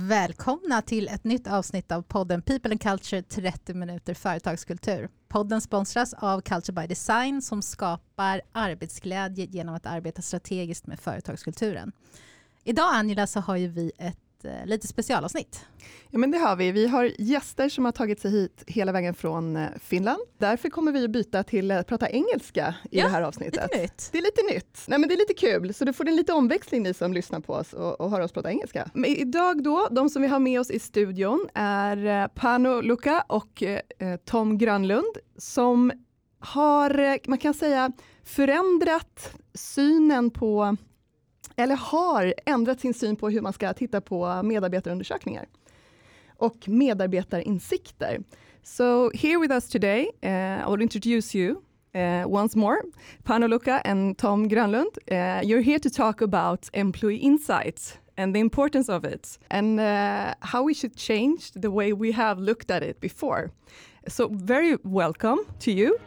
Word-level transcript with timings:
Välkomna 0.00 0.82
till 0.82 1.08
ett 1.08 1.24
nytt 1.24 1.46
avsnitt 1.46 1.92
av 1.92 2.02
podden 2.02 2.42
People 2.42 2.70
and 2.70 2.82
Culture 2.82 3.22
30 3.22 3.74
minuter 3.74 4.14
företagskultur. 4.14 5.08
Podden 5.28 5.60
sponsras 5.60 6.14
av 6.14 6.40
Culture 6.40 6.80
by 6.82 6.86
Design 6.86 7.42
som 7.42 7.62
skapar 7.62 8.40
arbetsglädje 8.52 9.44
genom 9.44 9.74
att 9.74 9.86
arbeta 9.86 10.22
strategiskt 10.22 10.86
med 10.86 11.00
företagskulturen. 11.00 11.92
Idag 12.64 12.94
Angela 12.94 13.26
så 13.26 13.40
har 13.40 13.56
ju 13.56 13.68
vi 13.68 13.92
ett 13.98 14.18
eh, 14.44 14.66
lite 14.66 14.86
specialavsnitt. 14.86 15.66
Ja 16.10 16.18
men 16.18 16.30
det 16.30 16.38
har 16.38 16.56
vi. 16.56 16.72
Vi 16.72 16.86
har 16.86 17.12
gäster 17.18 17.68
som 17.68 17.84
har 17.84 17.92
tagit 17.92 18.20
sig 18.20 18.30
hit 18.30 18.64
hela 18.66 18.92
vägen 18.92 19.14
från 19.14 19.56
eh, 19.56 19.68
Finland. 19.80 20.20
Därför 20.38 20.68
kommer 20.70 20.92
vi 20.92 21.04
att 21.04 21.10
byta 21.10 21.42
till 21.42 21.70
att 21.70 21.86
prata 21.86 22.10
engelska 22.10 22.74
i 22.90 22.98
Ja, 22.98 23.04
det 23.04 23.10
här 23.10 23.22
avsnittet. 23.22 23.68
Lite 23.72 23.82
nytt. 23.82 24.08
Det 24.12 24.18
är 24.18 24.22
lite 24.22 24.42
nytt. 24.54 24.84
Nej, 24.86 24.98
men 24.98 25.08
det 25.08 25.14
är 25.14 25.18
lite 25.18 25.34
kul, 25.34 25.74
så 25.74 25.84
då 25.84 25.92
får 25.92 26.04
ni 26.04 26.12
lite 26.12 26.32
omväxling 26.32 26.82
ni 26.82 26.94
som 26.94 27.12
lyssnar 27.12 27.40
på 27.40 27.52
oss 27.52 27.72
och, 27.72 28.00
och 28.00 28.10
hör 28.10 28.20
oss 28.20 28.32
prata 28.32 28.50
engelska. 28.50 28.90
Men 28.94 29.10
idag 29.10 29.62
då, 29.62 29.88
de 29.90 30.10
som 30.10 30.22
vi 30.22 30.28
har 30.28 30.38
med 30.38 30.60
oss 30.60 30.70
i 30.70 30.78
studion 30.78 31.48
är 31.54 32.22
eh, 32.22 32.26
Pano 32.28 32.80
Luka 32.80 33.24
och 33.28 33.62
eh, 33.62 33.80
Tom 34.24 34.58
Grönlund 34.58 35.16
som 35.36 35.92
har, 36.40 36.98
eh, 36.98 37.16
man 37.26 37.38
kan 37.38 37.54
säga, 37.54 37.92
förändrat 38.24 39.30
synen 39.54 40.30
på 40.30 40.76
eller 41.58 41.76
har 41.76 42.34
ändrat 42.46 42.80
sin 42.80 42.94
syn 42.94 43.16
på 43.16 43.30
hur 43.30 43.40
man 43.40 43.52
ska 43.52 43.72
titta 43.72 44.00
på 44.00 44.42
medarbetarundersökningar 44.42 45.46
och 46.36 46.68
medarbetarinsikter. 46.68 48.20
So 48.62 49.10
here 49.14 49.38
with 49.38 49.52
us 49.52 49.68
today, 49.68 50.08
uh, 50.22 50.68
I 50.68 50.70
will 50.70 50.82
introduce 50.82 51.38
you 51.38 51.62
uh, 51.94 52.26
once 52.26 52.58
more, 52.58 52.82
Pano 53.24 53.48
Luka 53.48 53.80
and 53.84 54.18
Tom 54.18 54.48
Grönlund. 54.48 54.98
Uh, 55.10 55.40
you're 55.42 55.62
here 55.62 55.78
to 55.78 55.90
talk 55.90 56.22
about 56.22 56.68
employee 56.72 57.16
insights 57.16 57.98
and 58.16 58.34
the 58.34 58.40
importance 58.40 58.88
of 58.92 59.04
it 59.04 59.38
and 59.50 59.80
uh, 59.80 60.34
how 60.40 60.62
we 60.62 60.74
should 60.74 60.96
change 60.96 61.50
the 61.52 61.70
way 61.70 61.92
we 61.92 62.12
have 62.12 62.40
looked 62.40 62.70
at 62.70 62.82
it 62.82 63.00
before. 63.00 63.50
So 64.08 64.28
very 64.28 64.76
welcome 64.84 65.38
to 65.60 65.72
you. 65.72 65.98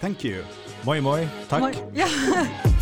Thank 0.00 0.24
you. 0.24 0.44
Moi 0.84 1.00
moi, 1.00 1.26
tack. 1.48 1.74
Ja. 1.94 2.06
It's 2.64 2.77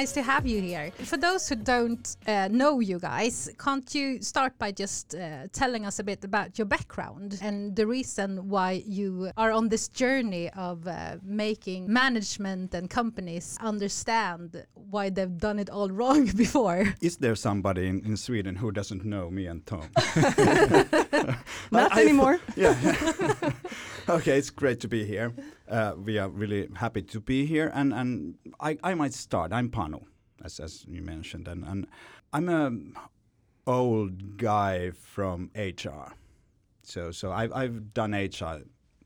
nice 0.00 0.12
to 0.12 0.22
have 0.22 0.46
you 0.46 0.62
here. 0.62 0.90
For 1.04 1.18
those 1.18 1.46
who 1.46 1.56
don't 1.56 2.16
uh, 2.26 2.48
know 2.50 2.80
you 2.80 2.98
guys, 2.98 3.50
can't 3.58 3.94
you 3.94 4.22
start 4.22 4.58
by 4.58 4.72
just 4.72 5.14
uh, 5.14 5.46
telling 5.52 5.84
us 5.84 5.98
a 5.98 6.04
bit 6.04 6.24
about 6.24 6.58
your 6.58 6.64
background 6.64 7.38
and 7.42 7.76
the 7.76 7.86
reason 7.86 8.48
why 8.48 8.82
you 8.86 9.30
are 9.36 9.52
on 9.52 9.68
this 9.68 9.88
journey 9.88 10.48
of 10.68 10.86
uh, 10.86 11.16
making 11.22 11.92
management 11.92 12.72
and 12.72 12.88
companies 12.88 13.58
understand 13.60 14.64
why 14.72 15.10
they've 15.10 15.36
done 15.36 15.58
it 15.58 15.68
all 15.68 15.90
wrong 15.98 16.24
before? 16.44 16.94
Is 17.02 17.18
there 17.18 17.36
somebody 17.36 17.86
in, 17.86 18.00
in 18.06 18.16
Sweden 18.16 18.56
who 18.56 18.72
doesn't 18.72 19.04
know 19.04 19.30
me 19.30 19.44
and 19.46 19.66
Tom? 19.66 19.90
Not 21.70 21.92
I- 21.92 22.02
anymore. 22.02 22.40
yeah. 22.56 22.74
okay, 24.08 24.38
it's 24.38 24.50
great 24.50 24.80
to 24.80 24.88
be 24.88 25.04
here. 25.04 25.34
Uh, 25.70 25.94
we 25.96 26.18
are 26.18 26.28
really 26.28 26.68
happy 26.74 27.00
to 27.02 27.20
be 27.20 27.46
here, 27.46 27.70
and 27.74 27.92
and 27.94 28.34
I, 28.58 28.76
I 28.82 28.94
might 28.94 29.14
start. 29.14 29.52
I'm 29.52 29.68
Panu, 29.70 30.02
as 30.44 30.58
as 30.58 30.84
you 30.88 31.00
mentioned, 31.02 31.46
and 31.48 31.64
and 31.64 31.86
I'm 32.32 32.48
a 32.48 32.72
old 33.70 34.36
guy 34.36 34.90
from 34.90 35.50
HR. 35.54 36.12
So 36.82 37.12
so 37.12 37.30
I've 37.30 37.52
I've 37.52 37.94
done 37.94 38.14
HR. 38.14 38.62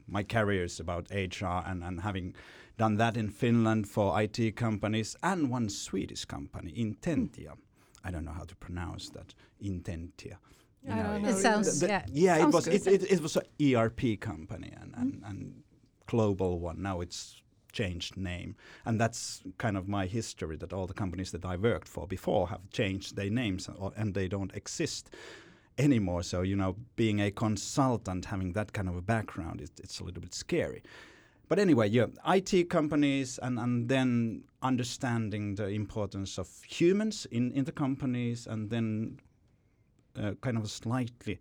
My 0.06 0.22
career 0.22 0.64
is 0.64 0.80
about 0.80 1.10
HR, 1.10 1.62
and 1.66 1.84
and 1.84 2.00
having 2.00 2.34
done 2.78 2.96
that 2.96 3.16
in 3.16 3.28
Finland 3.28 3.86
for 3.88 4.20
IT 4.22 4.56
companies 4.56 5.16
and 5.22 5.50
one 5.50 5.68
Swedish 5.68 6.24
company, 6.24 6.72
Intentia. 6.76 7.52
I 8.02 8.10
don't 8.10 8.24
know 8.24 8.32
how 8.32 8.44
to 8.44 8.56
pronounce 8.56 9.10
that. 9.10 9.34
Intentia. 9.60 10.38
You 10.82 10.94
know 10.94 11.28
It 11.28 11.36
sounds, 11.36 11.80
the- 11.80 11.86
yeah. 11.88 12.04
yeah, 12.12 12.36
it 12.46 12.52
was 12.52 12.64
good. 12.66 12.74
it, 12.74 12.86
it, 12.86 13.12
it 13.12 13.20
was 13.22 13.36
an 13.36 13.44
ERP 13.62 14.20
company 14.20 14.70
and, 14.78 14.92
and, 14.96 15.22
and 15.24 15.62
global 16.06 16.58
one. 16.58 16.82
Now 16.82 17.00
it's 17.00 17.42
changed 17.72 18.16
name, 18.16 18.56
and 18.84 19.00
that's 19.00 19.42
kind 19.58 19.76
of 19.76 19.88
my 19.88 20.06
history. 20.06 20.56
That 20.56 20.72
all 20.72 20.86
the 20.86 20.94
companies 20.94 21.30
that 21.32 21.44
I 21.44 21.56
worked 21.56 21.88
for 21.88 22.06
before 22.06 22.48
have 22.48 22.70
changed 22.70 23.16
their 23.16 23.30
names, 23.30 23.68
or, 23.68 23.92
and 23.96 24.14
they 24.14 24.28
don't 24.28 24.54
exist 24.54 25.10
anymore. 25.78 26.22
So 26.22 26.42
you 26.42 26.56
know, 26.56 26.76
being 26.96 27.20
a 27.20 27.30
consultant, 27.30 28.26
having 28.26 28.52
that 28.52 28.72
kind 28.72 28.88
of 28.88 28.96
a 28.96 29.02
background, 29.02 29.60
it, 29.60 29.70
it's 29.82 30.00
a 30.00 30.04
little 30.04 30.22
bit 30.22 30.34
scary. 30.34 30.82
But 31.46 31.58
anyway, 31.58 31.90
yeah, 31.90 32.06
IT 32.26 32.70
companies, 32.70 33.38
and, 33.42 33.58
and 33.58 33.88
then 33.88 34.44
understanding 34.62 35.56
the 35.56 35.66
importance 35.66 36.38
of 36.38 36.48
humans 36.66 37.26
in, 37.30 37.52
in 37.52 37.64
the 37.64 37.72
companies, 37.72 38.46
and 38.46 38.70
then 38.70 39.18
uh, 40.18 40.32
kind 40.40 40.56
of 40.56 40.70
slightly 40.70 41.38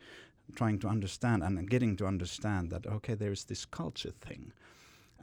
trying 0.55 0.79
to 0.79 0.87
understand 0.87 1.43
and 1.43 1.69
getting 1.69 1.95
to 1.97 2.05
understand 2.05 2.69
that 2.69 2.85
okay 2.87 3.15
there 3.15 3.31
is 3.31 3.45
this 3.45 3.65
culture 3.65 4.11
thing. 4.11 4.53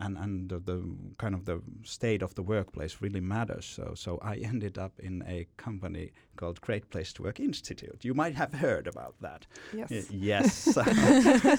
And 0.02 0.16
and 0.16 0.48
the, 0.48 0.58
the 0.58 0.82
kind 1.18 1.34
of 1.34 1.44
the 1.44 1.60
state 1.82 2.22
of 2.22 2.34
the 2.34 2.42
workplace 2.42 2.96
really 3.02 3.20
matters. 3.20 3.66
So 3.66 3.92
so 3.94 4.18
I 4.22 4.36
ended 4.52 4.78
up 4.78 4.92
in 4.98 5.22
a 5.26 5.46
company 5.56 6.12
called 6.36 6.60
Great 6.60 6.88
Place 6.90 7.12
to 7.14 7.22
Work 7.22 7.38
Institute. 7.40 7.98
You 8.02 8.14
might 8.14 8.34
have 8.34 8.54
heard 8.54 8.86
about 8.86 9.14
that. 9.20 9.46
Yes. 9.74 9.90
Y- 9.90 10.04
yes. 10.10 10.78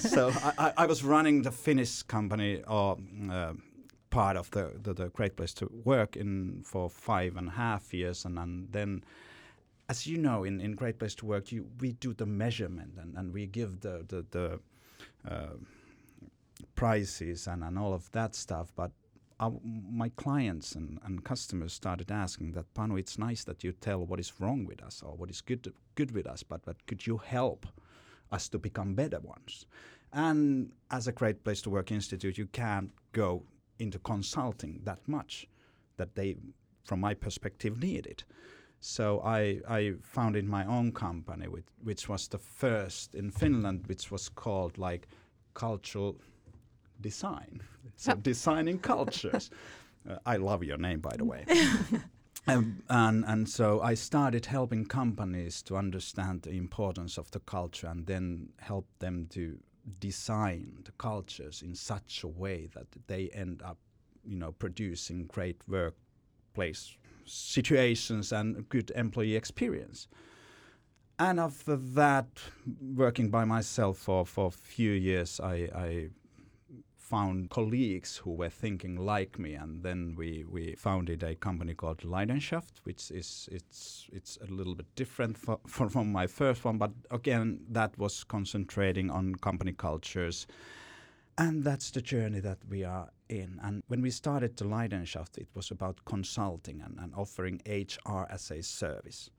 So 0.00 0.30
I, 0.42 0.52
I, 0.58 0.72
I 0.84 0.86
was 0.86 1.04
running 1.04 1.42
the 1.42 1.52
Finnish 1.52 2.02
company 2.02 2.62
or 2.66 2.98
uh, 3.30 3.52
part 4.10 4.36
of 4.36 4.50
the, 4.50 4.72
the 4.82 4.92
the 4.94 5.08
Great 5.08 5.36
Place 5.36 5.54
to 5.54 5.70
Work 5.84 6.16
in 6.16 6.62
for 6.64 6.90
five 6.90 7.36
and 7.36 7.48
a 7.48 7.52
half 7.52 7.94
years. 7.94 8.24
And, 8.24 8.38
and 8.38 8.72
then 8.72 9.04
as 9.92 10.06
you 10.06 10.16
know, 10.16 10.44
in, 10.44 10.58
in 10.66 10.72
Great 10.82 10.98
Place 10.98 11.14
to 11.16 11.26
Work, 11.26 11.52
you 11.52 11.60
we 11.82 11.92
do 12.06 12.14
the 12.22 12.28
measurement 12.42 12.92
and, 13.02 13.10
and 13.18 13.26
we 13.36 13.42
give 13.58 13.72
the 13.86 13.94
the, 14.12 14.20
the 14.36 14.46
uh, 15.32 15.56
prices 16.80 17.46
and, 17.46 17.62
and 17.66 17.78
all 17.78 17.92
of 17.92 18.10
that 18.12 18.34
stuff. 18.34 18.72
But 18.74 18.90
our, 19.38 19.52
my 20.02 20.08
clients 20.24 20.68
and, 20.78 20.98
and 21.04 21.22
customers 21.32 21.72
started 21.74 22.10
asking 22.10 22.52
that, 22.52 22.72
Panu, 22.72 22.98
it's 22.98 23.18
nice 23.18 23.44
that 23.44 23.62
you 23.64 23.72
tell 23.72 24.00
what 24.10 24.18
is 24.18 24.32
wrong 24.40 24.60
with 24.70 24.80
us 24.88 25.02
or 25.04 25.12
what 25.20 25.28
is 25.28 25.42
good 25.42 25.64
good 25.98 26.10
with 26.16 26.26
us, 26.26 26.42
but 26.42 26.60
but 26.64 26.78
could 26.86 27.06
you 27.08 27.18
help 27.18 27.66
us 28.36 28.48
to 28.48 28.58
become 28.58 28.94
better 28.94 29.20
ones? 29.20 29.66
And 30.12 30.72
as 30.90 31.06
a 31.06 31.12
Great 31.20 31.38
Place 31.44 31.60
to 31.62 31.70
Work 31.70 31.90
Institute, 31.92 32.38
you 32.38 32.46
can't 32.46 32.90
go 33.12 33.30
into 33.78 33.98
consulting 33.98 34.80
that 34.84 35.00
much 35.06 35.46
that 35.98 36.14
they, 36.14 36.36
from 36.88 37.00
my 37.00 37.14
perspective, 37.14 37.74
need 37.88 38.06
it. 38.06 38.24
So 38.84 39.20
I, 39.20 39.60
I 39.68 39.94
founded 40.02 40.44
my 40.44 40.66
own 40.66 40.90
company, 40.90 41.46
with, 41.46 41.64
which 41.84 42.08
was 42.08 42.26
the 42.26 42.38
first 42.38 43.14
in 43.14 43.30
Finland, 43.30 43.86
which 43.86 44.10
was 44.10 44.28
called 44.28 44.76
like 44.76 45.06
cultural 45.54 46.16
design. 47.00 47.62
So 47.96 48.14
designing 48.14 48.78
cultures. 48.78 49.50
Uh, 50.04 50.16
I 50.26 50.36
love 50.36 50.64
your 50.64 50.78
name, 50.78 50.98
by 50.98 51.16
the 51.16 51.24
way. 51.24 51.44
Um, 52.48 52.82
and 52.88 53.24
and 53.24 53.48
so 53.48 53.80
I 53.80 53.94
started 53.94 54.46
helping 54.46 54.84
companies 54.84 55.62
to 55.62 55.76
understand 55.76 56.42
the 56.42 56.50
importance 56.50 57.16
of 57.16 57.30
the 57.30 57.38
culture, 57.38 57.86
and 57.86 58.04
then 58.04 58.48
help 58.58 58.88
them 58.98 59.28
to 59.30 59.60
design 60.00 60.82
the 60.84 60.90
cultures 60.98 61.62
in 61.62 61.76
such 61.76 62.24
a 62.24 62.26
way 62.26 62.68
that 62.74 62.86
they 63.06 63.28
end 63.28 63.62
up, 63.62 63.78
you 64.24 64.36
know, 64.36 64.50
producing 64.50 65.26
great 65.26 65.62
workplace 65.68 66.96
situations 67.24 68.32
and 68.32 68.68
good 68.68 68.90
employee 68.94 69.36
experience. 69.36 70.08
And 71.18 71.38
after 71.38 71.76
that, 71.76 72.26
working 72.80 73.30
by 73.30 73.44
myself 73.44 73.98
for, 73.98 74.26
for 74.26 74.46
a 74.46 74.50
few 74.50 74.92
years, 74.92 75.40
I, 75.40 75.68
I 75.74 76.08
found 77.12 77.50
colleagues 77.50 78.16
who 78.16 78.30
were 78.30 78.48
thinking 78.48 78.96
like 78.96 79.38
me, 79.38 79.52
and 79.52 79.82
then 79.82 80.14
we, 80.16 80.44
we 80.50 80.74
founded 80.76 81.22
a 81.22 81.34
company 81.34 81.74
called 81.74 81.98
Leidenschaft, 81.98 82.80
which 82.84 83.10
is 83.10 83.50
it's 83.52 84.08
it's 84.12 84.38
a 84.40 84.50
little 84.50 84.74
bit 84.74 84.86
different 84.96 85.36
for, 85.36 85.58
for, 85.66 85.90
from 85.94 86.10
my 86.10 86.26
first 86.26 86.64
one, 86.64 86.78
but 86.78 86.92
again 87.10 87.60
that 87.68 87.96
was 87.98 88.24
concentrating 88.24 89.10
on 89.10 89.34
company 89.34 89.72
cultures, 89.72 90.46
and 91.38 91.64
that's 91.64 91.90
the 91.90 92.02
journey 92.02 92.40
that 92.40 92.58
we 92.68 92.84
are 92.84 93.10
in. 93.28 93.58
And 93.62 93.82
when 93.88 94.02
we 94.02 94.10
started 94.10 94.56
the 94.56 94.64
Leidenschaft, 94.64 95.38
it 95.38 95.48
was 95.54 95.70
about 95.70 96.04
consulting 96.04 96.80
and, 96.82 96.98
and 97.00 97.14
offering 97.14 97.60
HR 97.66 98.26
as 98.30 98.50
a 98.50 98.62
service. 98.62 99.30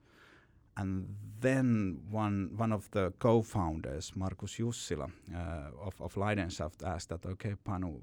And 0.76 1.14
then 1.40 2.00
one 2.10 2.50
one 2.56 2.72
of 2.72 2.90
the 2.92 3.12
co-founders, 3.20 4.12
Markus 4.16 4.56
Jussila 4.58 5.10
uh, 5.34 5.70
of 5.86 6.00
of 6.00 6.14
Leidenschaft, 6.16 6.82
asked 6.84 7.10
that, 7.10 7.26
okay, 7.26 7.54
Panu, 7.64 8.00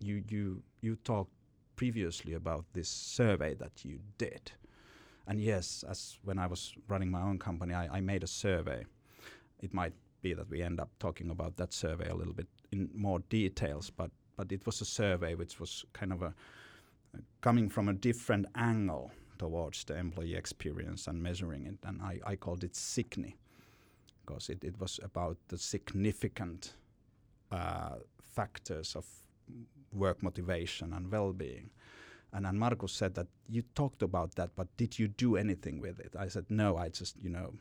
you 0.00 0.22
you 0.28 0.62
you 0.82 0.96
talked 0.96 1.32
previously 1.76 2.34
about 2.34 2.64
this 2.74 2.88
survey 2.88 3.54
that 3.54 3.84
you 3.84 4.00
did, 4.18 4.52
And 5.26 5.40
yes, 5.40 5.84
as 5.88 6.18
when 6.24 6.38
I 6.38 6.46
was 6.46 6.74
running 6.88 7.10
my 7.10 7.22
own 7.22 7.38
company, 7.38 7.74
I, 7.74 7.98
I 7.98 8.00
made 8.00 8.24
a 8.24 8.26
survey. 8.26 8.84
It 9.60 9.74
might 9.74 9.94
be 10.22 10.34
that 10.34 10.50
we 10.50 10.62
end 10.62 10.80
up 10.80 10.90
talking 10.98 11.30
about 11.30 11.56
that 11.56 11.72
survey 11.72 12.08
a 12.08 12.14
little 12.14 12.34
bit 12.34 12.48
in 12.72 12.90
more 12.94 13.20
details, 13.28 13.90
but 13.90 14.10
but 14.36 14.50
it 14.50 14.66
was 14.66 14.80
a 14.80 14.84
survey 14.84 15.34
which 15.34 15.60
was 15.60 15.84
kind 15.92 16.12
of 16.12 16.22
a 16.22 16.34
coming 17.40 17.68
from 17.68 17.88
a 17.88 17.92
different 17.92 18.46
angle 18.54 19.10
towards 19.38 19.84
the 19.84 19.96
employee 19.96 20.34
experience 20.34 21.06
and 21.06 21.22
measuring 21.22 21.66
it, 21.66 21.78
and 21.84 22.00
I, 22.00 22.18
I 22.24 22.36
called 22.36 22.64
it 22.64 22.72
SIGNI 22.72 23.34
because 24.24 24.48
it, 24.48 24.64
it 24.64 24.80
was 24.80 25.00
about 25.02 25.36
the 25.48 25.58
significant 25.58 26.74
uh, 27.50 27.96
factors 28.22 28.96
of 28.96 29.04
work 29.92 30.22
motivation 30.22 30.92
and 30.92 31.10
well-being. 31.10 31.70
And 32.32 32.46
then 32.46 32.58
Markus 32.58 32.92
said 32.92 33.14
that 33.16 33.26
you 33.48 33.62
talked 33.74 34.02
about 34.02 34.36
that, 34.36 34.50
but 34.56 34.74
did 34.76 34.98
you 34.98 35.08
do 35.08 35.36
anything 35.36 35.80
with 35.80 36.00
it? 36.00 36.14
I 36.18 36.28
said 36.28 36.46
no. 36.48 36.76
I 36.78 36.88
just 36.88 37.16
you 37.22 37.28
know 37.28 37.52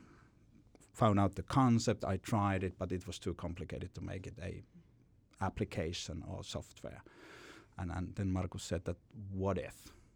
found 0.93 1.19
out 1.19 1.35
the 1.35 1.43
concept. 1.43 2.05
I 2.05 2.17
tried 2.17 2.63
it, 2.63 2.73
but 2.77 2.91
it 2.91 3.05
was 3.05 3.19
too 3.19 3.33
complicated 3.33 3.93
to 3.95 4.01
make 4.01 4.27
it 4.27 4.37
a 4.41 4.63
application 5.41 6.23
or 6.27 6.43
software. 6.43 7.03
And, 7.77 7.91
and 7.91 8.15
then 8.15 8.31
Markus 8.31 8.63
said 8.63 8.85
that 8.85 8.97
what 9.31 9.57
if, 9.57 9.75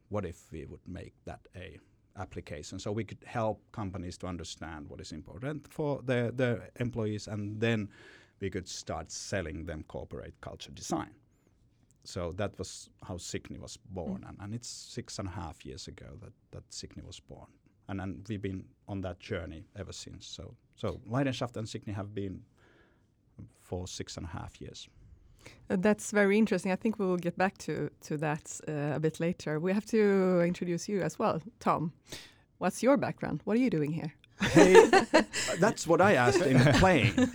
what 0.10 0.26
if 0.26 0.52
we 0.52 0.66
would 0.66 0.88
make 0.88 1.14
that 1.26 1.40
a 1.56 1.80
application 2.18 2.80
so 2.80 2.92
we 2.92 3.04
could 3.04 3.24
help 3.26 3.62
companies 3.72 4.18
to 4.18 4.28
understand 4.28 4.88
what 4.88 5.02
is 5.02 5.12
important 5.12 5.68
for 5.68 6.02
their, 6.06 6.32
their 6.32 6.70
employees 6.80 7.28
and 7.28 7.60
then 7.60 7.90
we 8.40 8.50
could 8.50 8.68
start 8.68 9.12
selling 9.12 9.66
them 9.66 9.84
corporate 9.88 10.34
culture 10.42 10.72
design. 10.72 11.12
So 12.04 12.34
that 12.34 12.58
was 12.60 12.90
how 13.04 13.16
SIGNI 13.16 13.60
was 13.60 13.78
born, 13.78 14.22
mm. 14.22 14.30
and, 14.30 14.38
and 14.40 14.54
it's 14.54 14.68
six 14.70 15.18
and 15.18 15.28
a 15.28 15.32
half 15.32 15.66
years 15.66 15.88
ago 15.88 16.06
that, 16.22 16.34
that 16.52 16.70
SIGNI 16.70 17.04
was 17.04 17.20
born. 17.20 17.48
And, 17.88 18.00
and 18.00 18.26
we've 18.30 18.42
been 18.42 18.66
on 18.88 19.02
that 19.02 19.20
journey 19.20 19.66
ever 19.76 19.92
since. 19.92 20.28
So, 20.28 20.56
so 20.76 21.02
Leidenschaft 21.10 21.58
and 21.58 21.68
SIGNI 21.68 21.96
have 21.96 22.14
been 22.14 22.42
for 23.62 23.88
six 23.88 24.18
and 24.18 24.26
a 24.26 24.30
half 24.30 24.62
years. 24.62 24.88
Uh, 25.70 25.78
that's 25.80 26.12
very 26.12 26.38
interesting. 26.38 26.72
I 26.72 26.76
think 26.76 27.00
we 27.00 27.06
will 27.06 27.18
get 27.18 27.38
back 27.38 27.58
to 27.60 27.90
to 28.02 28.18
that 28.18 28.60
uh, 28.68 28.96
a 28.96 29.00
bit 29.00 29.20
later. 29.20 29.60
We 29.60 29.74
have 29.74 29.86
to 29.88 30.42
introduce 30.42 30.90
you 30.90 31.02
as 31.02 31.20
well, 31.20 31.42
Tom. 31.60 31.92
What's 32.58 32.84
your 32.84 32.98
background? 32.98 33.42
What 33.44 33.58
are 33.58 33.60
you 33.60 33.70
doing 33.70 33.92
here? 33.92 34.14
Hey, 34.42 34.90
that's 35.60 35.88
what 35.88 36.02
I 36.02 36.14
asked 36.14 36.42
in 36.42 36.60
playing. 36.76 37.14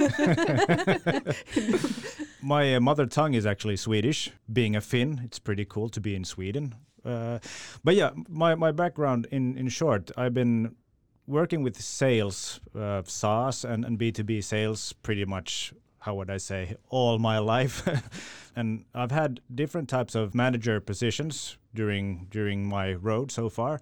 My 2.43 2.75
uh, 2.75 2.81
mother 2.81 3.07
tongue 3.07 3.35
is 3.35 3.47
actually 3.47 3.77
Swedish. 3.77 4.31
Being 4.53 4.77
a 4.77 4.81
Finn, 4.81 5.21
it's 5.25 5.39
pretty 5.39 5.65
cool 5.65 5.89
to 5.91 6.01
be 6.01 6.15
in 6.15 6.25
Sweden. 6.25 6.75
Uh, 7.05 7.39
but 7.85 7.95
yeah, 7.95 8.11
my, 8.29 8.55
my 8.55 8.73
background 8.73 9.27
in, 9.31 9.57
in 9.57 9.69
short, 9.69 10.11
I've 10.17 10.35
been 10.35 10.75
working 11.27 11.63
with 11.63 11.81
sales, 11.81 12.61
uh, 12.79 13.03
SaaS 13.05 13.65
and, 13.65 13.85
and 13.85 13.99
B2B 13.99 14.43
sales 14.45 14.93
pretty 14.93 15.25
much 15.25 15.73
how 16.01 16.15
would 16.15 16.31
I 16.31 16.39
say, 16.39 16.77
all 16.89 17.19
my 17.19 17.39
life. 17.39 17.87
and 18.57 18.85
I've 18.95 19.11
had 19.11 19.41
different 19.55 19.89
types 19.89 20.15
of 20.15 20.35
manager 20.35 20.81
positions 20.81 21.57
during 21.75 22.27
during 22.31 22.69
my 22.69 22.95
road 22.95 23.31
so 23.31 23.49
far. 23.49 23.81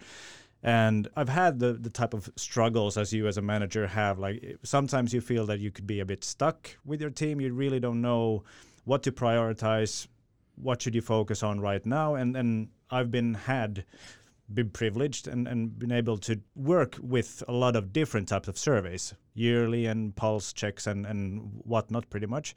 And 0.61 1.07
I've 1.15 1.29
had 1.29 1.61
the, 1.61 1.75
the 1.75 1.91
type 1.91 2.15
of 2.15 2.29
struggles 2.35 2.97
as 2.97 3.13
you 3.13 3.29
as 3.29 3.37
a 3.37 3.43
manager 3.43 3.87
have. 3.87 4.19
Like 4.19 4.59
sometimes 4.65 5.15
you 5.15 5.21
feel 5.21 5.47
that 5.47 5.61
you 5.61 5.71
could 5.71 5.87
be 5.87 6.01
a 6.01 6.05
bit 6.05 6.25
stuck 6.25 6.77
with 6.85 7.01
your 7.01 7.11
team. 7.11 7.41
You 7.41 7.53
really 7.53 7.79
don't 7.79 8.01
know 8.01 8.43
what 8.85 9.05
to 9.05 9.13
prioritize, 9.13 10.09
what 10.57 10.83
should 10.83 10.97
you 10.97 11.03
focus 11.03 11.45
on 11.45 11.61
right 11.61 11.85
now. 11.87 12.17
And 12.17 12.37
and 12.37 12.69
I've 12.91 13.11
been 13.11 13.35
had 13.35 13.85
been 14.53 14.71
privileged 14.71 15.29
and, 15.29 15.47
and 15.47 15.79
been 15.79 15.93
able 15.93 16.19
to 16.19 16.41
work 16.55 16.97
with 17.01 17.43
a 17.49 17.53
lot 17.53 17.77
of 17.77 17.93
different 17.93 18.29
types 18.29 18.49
of 18.49 18.59
surveys, 18.59 19.15
yearly 19.35 19.87
and 19.87 20.17
pulse 20.17 20.53
checks 20.53 20.87
and, 20.87 21.07
and 21.07 21.61
whatnot, 21.65 22.09
pretty 22.11 22.27
much. 22.27 22.55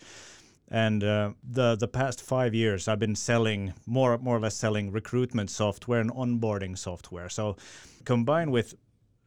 And 0.69 1.03
uh, 1.03 1.33
the 1.43 1.75
the 1.75 1.88
past 1.88 2.21
five 2.21 2.53
years, 2.53 2.88
I've 2.88 2.99
been 2.99 3.15
selling 3.15 3.73
more 3.85 4.17
more 4.17 4.38
or 4.38 4.39
less 4.39 4.55
selling 4.55 4.89
recruitment 4.89 5.49
software 5.49 5.99
and 5.99 6.09
onboarding 6.11 6.77
software. 6.77 7.27
So, 7.27 7.57
combined 8.05 8.53
with 8.53 8.75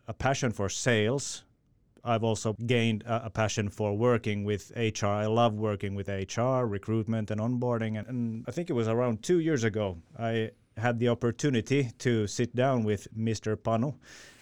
a 0.08 0.14
passion 0.14 0.52
for 0.52 0.70
sales, 0.70 1.44
I've 2.02 2.24
also 2.24 2.54
gained 2.66 3.02
a, 3.02 3.26
a, 3.26 3.30
passion 3.30 3.68
for 3.68 3.96
working 3.96 4.44
with 4.44 4.72
HR. 4.76 5.06
I 5.06 5.26
love 5.26 5.54
working 5.54 5.94
with 5.94 6.08
HR, 6.08 6.64
recruitment, 6.64 7.30
and 7.30 7.40
onboarding. 7.40 7.98
And, 7.98 8.06
and 8.06 8.44
I 8.46 8.50
think 8.50 8.70
it 8.70 8.74
was 8.74 8.88
around 8.88 9.22
two 9.22 9.40
years 9.40 9.64
ago, 9.64 9.98
I 10.18 10.50
had 10.76 10.98
the 10.98 11.08
opportunity 11.08 11.90
to 11.98 12.26
sit 12.26 12.54
down 12.54 12.84
with 12.84 13.08
Mr. 13.16 13.56
Panu. 13.56 13.94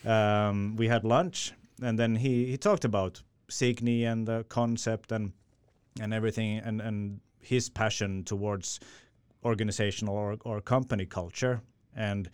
Um, 0.08 0.76
we 0.76 0.88
had 0.88 1.04
lunch, 1.04 1.52
and 1.82 1.98
then 1.98 2.16
he, 2.16 2.46
he 2.46 2.56
talked 2.56 2.84
about 2.84 3.22
SIGNI 3.48 4.04
and 4.04 4.26
the 4.26 4.44
concept 4.48 5.12
and 5.12 5.32
and 6.00 6.14
everything, 6.14 6.58
and, 6.58 6.80
and 6.80 7.20
his 7.40 7.68
passion 7.68 8.24
towards 8.24 8.80
organizational 9.44 10.14
or, 10.14 10.36
or 10.44 10.60
company 10.60 11.04
culture. 11.04 11.60
And 11.94 12.30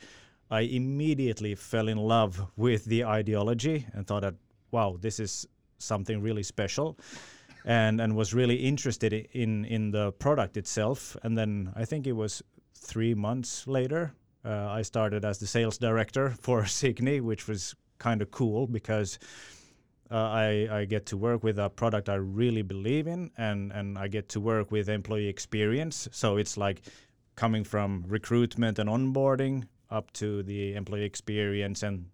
I 0.50 0.60
immediately 0.60 1.54
fell 1.54 1.88
in 1.88 1.98
love 1.98 2.40
with 2.56 2.84
the 2.84 3.04
ideology 3.04 3.86
and 3.92 4.06
thought 4.06 4.22
that, 4.22 4.34
wow, 4.70 4.96
this 5.00 5.18
is 5.18 5.46
something 5.78 6.20
really 6.22 6.42
special. 6.42 6.98
And, 7.64 8.00
and 8.00 8.16
was 8.16 8.32
really 8.32 8.54
interested 8.54 9.12
in 9.12 9.64
in 9.66 9.90
the 9.90 10.12
product 10.12 10.56
itself. 10.56 11.16
And 11.22 11.36
then 11.36 11.72
I 11.76 11.84
think 11.84 12.06
it 12.06 12.12
was 12.12 12.42
three 12.78 13.14
months 13.14 13.66
later, 13.66 14.14
uh, 14.44 14.68
I 14.68 14.82
started 14.82 15.24
as 15.24 15.38
the 15.38 15.46
sales 15.46 15.78
director 15.78 16.30
for 16.40 16.62
SIGNI, 16.78 17.20
which 17.20 17.48
was 17.48 17.74
kind 17.98 18.22
of 18.22 18.30
cool 18.30 18.66
because 18.66 19.18
uh, 20.10 20.14
I, 20.14 20.68
I 20.70 20.84
get 20.84 21.06
to 21.06 21.16
work 21.16 21.42
with 21.42 21.58
a 21.58 21.68
product 21.68 22.08
I 22.08 22.14
really 22.14 22.62
believe 22.62 23.06
in, 23.06 23.30
and, 23.36 23.72
and 23.72 23.98
I 23.98 24.08
get 24.08 24.28
to 24.30 24.40
work 24.40 24.70
with 24.70 24.88
employee 24.88 25.28
experience. 25.28 26.08
So 26.12 26.36
it's 26.36 26.56
like 26.56 26.82
coming 27.36 27.64
from 27.64 28.04
recruitment 28.08 28.78
and 28.78 28.88
onboarding 28.88 29.64
up 29.90 30.12
to 30.12 30.42
the 30.42 30.74
employee 30.74 31.04
experience 31.04 31.82
and 31.82 32.06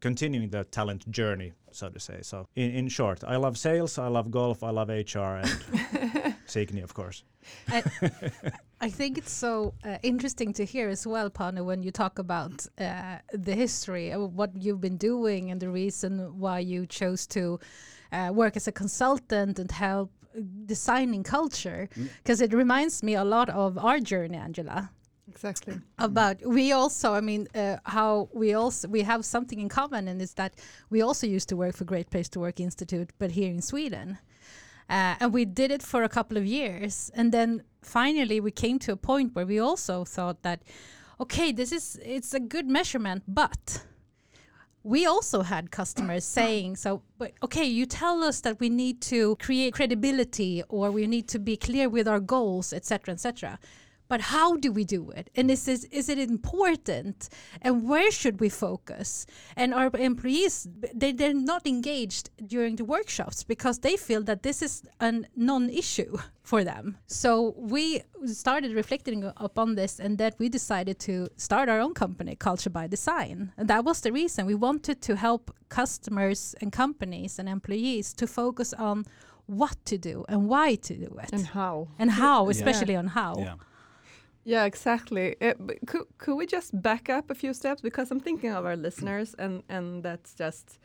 continuing 0.00 0.48
the 0.48 0.64
talent 0.64 1.10
journey, 1.10 1.52
so 1.70 1.88
to 1.88 2.00
say. 2.00 2.20
So 2.22 2.46
in, 2.54 2.70
in 2.70 2.88
short, 2.88 3.22
I 3.24 3.36
love 3.36 3.58
sales, 3.58 3.98
I 3.98 4.08
love 4.08 4.30
golf, 4.30 4.62
I 4.62 4.70
love 4.70 4.88
HR, 4.88 5.40
and 5.40 5.48
SIGNI, 6.46 6.82
of 6.82 6.94
course. 6.94 7.24
I 8.82 8.88
think 8.88 9.18
it's 9.18 9.32
so 9.32 9.74
uh, 9.84 9.98
interesting 10.02 10.54
to 10.54 10.64
hear 10.64 10.88
as 10.88 11.06
well, 11.06 11.28
Panu, 11.28 11.64
when 11.64 11.82
you 11.82 11.90
talk 11.90 12.18
about 12.18 12.66
uh, 12.78 13.18
the 13.32 13.54
history 13.54 14.10
of 14.10 14.34
what 14.34 14.50
you've 14.56 14.80
been 14.80 14.96
doing 14.96 15.50
and 15.50 15.60
the 15.60 15.68
reason 15.68 16.38
why 16.38 16.60
you 16.60 16.86
chose 16.86 17.26
to 17.28 17.60
uh, 18.10 18.30
work 18.32 18.56
as 18.56 18.66
a 18.66 18.72
consultant 18.72 19.58
and 19.58 19.70
help 19.70 20.10
designing 20.64 21.22
culture, 21.22 21.88
because 22.22 22.40
mm. 22.40 22.44
it 22.44 22.54
reminds 22.54 23.02
me 23.02 23.14
a 23.14 23.24
lot 23.24 23.50
of 23.50 23.76
our 23.76 24.00
journey, 24.00 24.38
Angela. 24.38 24.90
Exactly. 25.28 25.74
About 25.98 26.44
we 26.44 26.72
also, 26.72 27.14
I 27.14 27.20
mean, 27.20 27.46
uh, 27.54 27.76
how 27.84 28.28
we 28.32 28.54
also 28.54 28.88
we 28.88 29.02
have 29.02 29.24
something 29.24 29.60
in 29.60 29.68
common, 29.68 30.08
and 30.08 30.20
it's 30.20 30.34
that 30.34 30.54
we 30.88 31.02
also 31.02 31.26
used 31.26 31.48
to 31.50 31.56
work 31.56 31.76
for 31.76 31.84
Great 31.84 32.10
Place 32.10 32.28
to 32.30 32.40
Work 32.40 32.58
Institute, 32.60 33.10
but 33.18 33.30
here 33.32 33.50
in 33.50 33.62
Sweden. 33.62 34.18
Uh, 34.90 35.14
and 35.20 35.32
we 35.32 35.44
did 35.44 35.70
it 35.70 35.82
for 35.82 36.02
a 36.02 36.08
couple 36.08 36.36
of 36.36 36.44
years. 36.44 37.12
And 37.14 37.30
then 37.30 37.62
finally, 37.80 38.40
we 38.40 38.50
came 38.50 38.80
to 38.80 38.92
a 38.92 38.96
point 38.96 39.36
where 39.36 39.46
we 39.46 39.60
also 39.60 40.04
thought 40.04 40.42
that, 40.42 40.62
okay, 41.20 41.52
this 41.52 41.70
is, 41.70 41.98
it's 42.04 42.34
a 42.34 42.40
good 42.40 42.68
measurement, 42.68 43.22
but 43.28 43.84
we 44.82 45.06
also 45.06 45.42
had 45.42 45.70
customers 45.70 46.24
saying 46.38 46.74
so 46.74 47.02
but 47.18 47.32
okay 47.42 47.64
you 47.64 47.84
tell 47.84 48.24
us 48.24 48.40
that 48.40 48.58
we 48.60 48.70
need 48.70 48.98
to 49.02 49.36
create 49.36 49.74
credibility 49.74 50.62
or 50.70 50.90
we 50.90 51.06
need 51.06 51.28
to 51.28 51.38
be 51.38 51.54
clear 51.54 51.86
with 51.86 52.08
our 52.08 52.18
goals 52.18 52.72
etc 52.72 53.12
etc 53.12 53.58
but 54.10 54.20
how 54.20 54.56
do 54.56 54.72
we 54.72 54.84
do 54.84 55.10
it? 55.10 55.30
And 55.36 55.52
is 55.52 55.66
this, 55.66 55.84
is 55.84 56.08
it 56.08 56.18
important? 56.18 57.28
And 57.62 57.88
where 57.88 58.10
should 58.10 58.40
we 58.40 58.48
focus? 58.48 59.24
And 59.56 59.72
our 59.72 59.88
employees 59.96 60.66
they, 60.92 61.12
they're 61.12 61.32
not 61.32 61.64
engaged 61.64 62.28
during 62.44 62.74
the 62.74 62.84
workshops 62.84 63.44
because 63.44 63.78
they 63.78 63.96
feel 63.96 64.22
that 64.24 64.42
this 64.42 64.62
is 64.62 64.82
a 64.98 65.22
non-issue 65.36 66.16
for 66.42 66.64
them. 66.64 66.98
So 67.06 67.54
we 67.56 68.02
started 68.26 68.74
reflecting 68.74 69.32
upon 69.36 69.76
this 69.76 70.00
and 70.00 70.18
that 70.18 70.34
we 70.40 70.48
decided 70.48 70.98
to 71.00 71.28
start 71.36 71.68
our 71.68 71.78
own 71.78 71.94
company 71.94 72.34
culture 72.34 72.70
by 72.70 72.88
design. 72.88 73.52
And 73.56 73.68
that 73.68 73.84
was 73.84 74.00
the 74.00 74.10
reason. 74.10 74.44
We 74.44 74.56
wanted 74.56 75.00
to 75.02 75.14
help 75.14 75.54
customers 75.68 76.56
and 76.60 76.72
companies 76.72 77.38
and 77.38 77.48
employees 77.48 78.12
to 78.14 78.26
focus 78.26 78.72
on 78.72 79.04
what 79.46 79.76
to 79.84 79.98
do 79.98 80.24
and 80.28 80.48
why 80.48 80.74
to 80.74 80.94
do 80.96 81.16
it. 81.22 81.30
And 81.32 81.46
how. 81.46 81.88
And 81.96 82.10
how 82.10 82.48
especially 82.48 82.94
yeah. 82.94 83.00
on 83.00 83.06
how. 83.06 83.36
Yeah. 83.38 83.54
Yeah, 84.44 84.64
exactly. 84.64 85.36
Uh, 85.40 85.54
could, 85.86 86.06
could 86.18 86.36
we 86.36 86.46
just 86.46 86.80
back 86.82 87.10
up 87.10 87.30
a 87.30 87.34
few 87.34 87.52
steps 87.52 87.82
because 87.82 88.10
I'm 88.10 88.20
thinking 88.20 88.50
of 88.50 88.64
our 88.64 88.76
listeners, 88.86 89.34
and 89.38 89.62
and 89.68 90.02
that's 90.02 90.34
just 90.34 90.78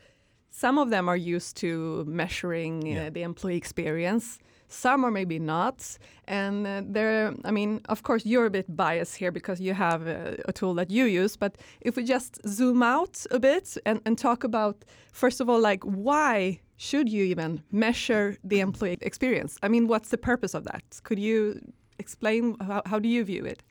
some 0.50 0.78
of 0.78 0.90
them 0.90 1.08
are 1.08 1.16
used 1.16 1.56
to 1.58 2.04
measuring 2.06 2.84
uh, 2.84 2.88
yeah. 2.88 3.06
uh, 3.06 3.10
the 3.10 3.22
employee 3.22 3.56
experience. 3.56 4.38
some 4.68 5.04
are 5.04 5.10
maybe 5.10 5.38
not. 5.38 5.98
And 6.26 6.66
uh, 6.66 6.82
there, 6.84 7.34
I 7.44 7.50
mean, 7.50 7.80
of 7.88 8.02
course, 8.02 8.24
you're 8.26 8.46
a 8.46 8.50
bit 8.50 8.74
biased 8.74 9.16
here 9.16 9.30
because 9.30 9.60
you 9.60 9.74
have 9.74 10.06
a, 10.06 10.36
a, 10.46 10.52
tool 10.52 10.74
that 10.74 10.90
you 10.90 11.04
use. 11.04 11.36
But 11.36 11.52
if 11.80 11.96
we 11.96 12.02
just 12.04 12.40
zoom 12.48 12.82
out 12.82 13.26
a 13.30 13.38
bit 13.38 13.76
and, 13.86 14.00
and 14.06 14.18
talk 14.18 14.44
about, 14.44 14.76
first 15.12 15.40
of 15.40 15.48
all, 15.48 15.60
like 15.60 15.82
why 15.84 16.60
should 16.76 17.08
you 17.08 17.22
even 17.24 17.62
measure 17.70 18.36
the 18.42 18.60
employee 18.60 18.98
experience? 19.00 19.58
I 19.62 19.68
mean, 19.68 19.86
what's 19.88 20.08
the 20.08 20.18
purpose 20.18 20.54
of 20.54 20.64
that? 20.64 20.84
Could 21.04 21.18
you 21.18 21.60
explain 21.98 22.56
how, 22.60 22.82
how 22.86 22.98
do 22.98 23.08
you 23.08 23.24
view 23.24 23.44
it? 23.44 23.62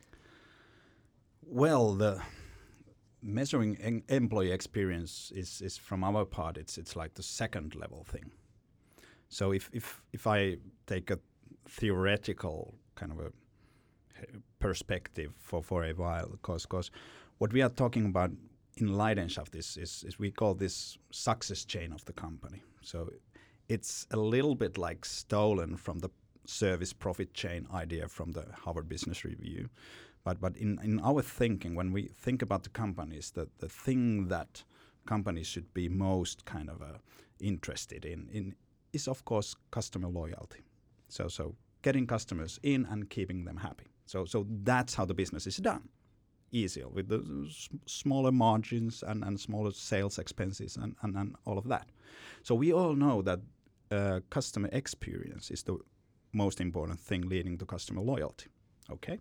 Well, 1.41 1.93
the 1.93 2.21
measuring 3.21 4.03
employee 4.09 4.51
experience 4.51 5.31
is, 5.35 5.61
is 5.61 5.77
from 5.77 6.03
our 6.03 6.25
part, 6.25 6.57
it's 6.57 6.77
it's 6.77 6.95
like 6.95 7.13
the 7.15 7.23
second 7.23 7.75
level 7.75 8.03
thing. 8.03 8.31
So 9.29 9.51
if 9.51 9.69
if 9.73 10.01
if 10.13 10.27
I 10.27 10.57
take 10.85 11.11
a 11.11 11.19
theoretical 11.67 12.75
kind 12.95 13.11
of 13.11 13.19
a 13.19 13.31
perspective 14.59 15.33
for, 15.37 15.63
for 15.63 15.83
a 15.83 15.93
while, 15.93 16.29
because 16.31 16.65
because 16.65 16.91
what 17.37 17.53
we 17.53 17.61
are 17.61 17.69
talking 17.69 18.05
about 18.05 18.31
in 18.77 18.89
Leidenschaft 18.89 19.55
is, 19.55 19.77
is, 19.77 20.03
is 20.07 20.19
we 20.19 20.31
call 20.31 20.53
this 20.53 20.97
success 21.11 21.65
chain 21.65 21.93
of 21.93 22.03
the 22.05 22.13
company. 22.13 22.61
So 22.81 23.09
it's 23.69 24.05
a 24.11 24.17
little 24.17 24.55
bit 24.55 24.77
like 24.77 25.05
stolen 25.05 25.77
from 25.77 25.99
the 25.99 26.09
service 26.45 26.93
profit 26.93 27.33
chain 27.33 27.67
idea 27.73 28.07
from 28.07 28.31
the 28.31 28.45
Harvard 28.63 28.87
Business 28.89 29.23
Review. 29.25 29.69
But 30.23 30.41
but 30.41 30.57
in, 30.57 30.79
in 30.83 30.99
our 30.99 31.21
thinking, 31.21 31.75
when 31.75 31.91
we 31.91 32.03
think 32.07 32.41
about 32.41 32.63
the 32.63 32.69
companies, 32.69 33.31
the, 33.31 33.47
the 33.59 33.69
thing 33.69 34.27
that 34.29 34.63
companies 35.05 35.47
should 35.47 35.73
be 35.73 35.87
most 35.89 36.45
kind 36.45 36.69
of 36.69 36.81
uh, 36.81 36.97
interested 37.39 38.05
in, 38.05 38.27
in 38.31 38.55
is 38.93 39.07
of 39.07 39.23
course 39.25 39.55
customer 39.71 40.07
loyalty. 40.07 40.65
So 41.07 41.27
so 41.27 41.55
getting 41.81 42.07
customers 42.07 42.59
in 42.63 42.85
and 42.85 43.09
keeping 43.09 43.45
them 43.45 43.57
happy. 43.57 43.85
So 44.05 44.25
so 44.25 44.47
that's 44.63 44.95
how 44.95 45.05
the 45.05 45.13
business 45.13 45.47
is 45.47 45.57
done. 45.57 45.89
Easier 46.51 46.87
with 46.87 47.09
the 47.09 47.21
smaller 47.85 48.31
margins 48.31 49.03
and, 49.03 49.23
and 49.23 49.39
smaller 49.39 49.71
sales 49.71 50.17
expenses 50.19 50.77
and, 50.77 50.95
and, 51.01 51.15
and 51.15 51.35
all 51.45 51.57
of 51.57 51.67
that. 51.67 51.87
So 52.43 52.55
we 52.55 52.71
all 52.73 52.95
know 52.95 53.21
that 53.23 53.39
uh, 53.91 54.19
customer 54.29 54.69
experience 54.71 55.51
is 55.51 55.63
the 55.63 55.77
most 56.35 56.61
important 56.61 56.99
thing 56.99 57.21
leading 57.29 57.57
to 57.57 57.65
customer 57.65 58.01
loyalty. 58.01 58.47
Okay, 58.91 59.19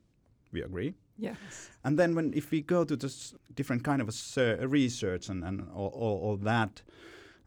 we 0.52 0.62
agree. 0.62 0.94
Yes. 1.16 1.71
And 1.85 1.99
then 1.99 2.14
when 2.14 2.33
if 2.35 2.50
we 2.50 2.61
go 2.61 2.85
to 2.85 2.97
this 2.97 3.35
different 3.54 3.85
kind 3.85 4.02
of 4.02 4.09
a 4.37 4.68
research 4.68 5.28
and, 5.28 5.44
and 5.44 5.68
all, 5.75 5.92
all, 5.94 6.18
all, 6.23 6.37
that, 6.38 6.83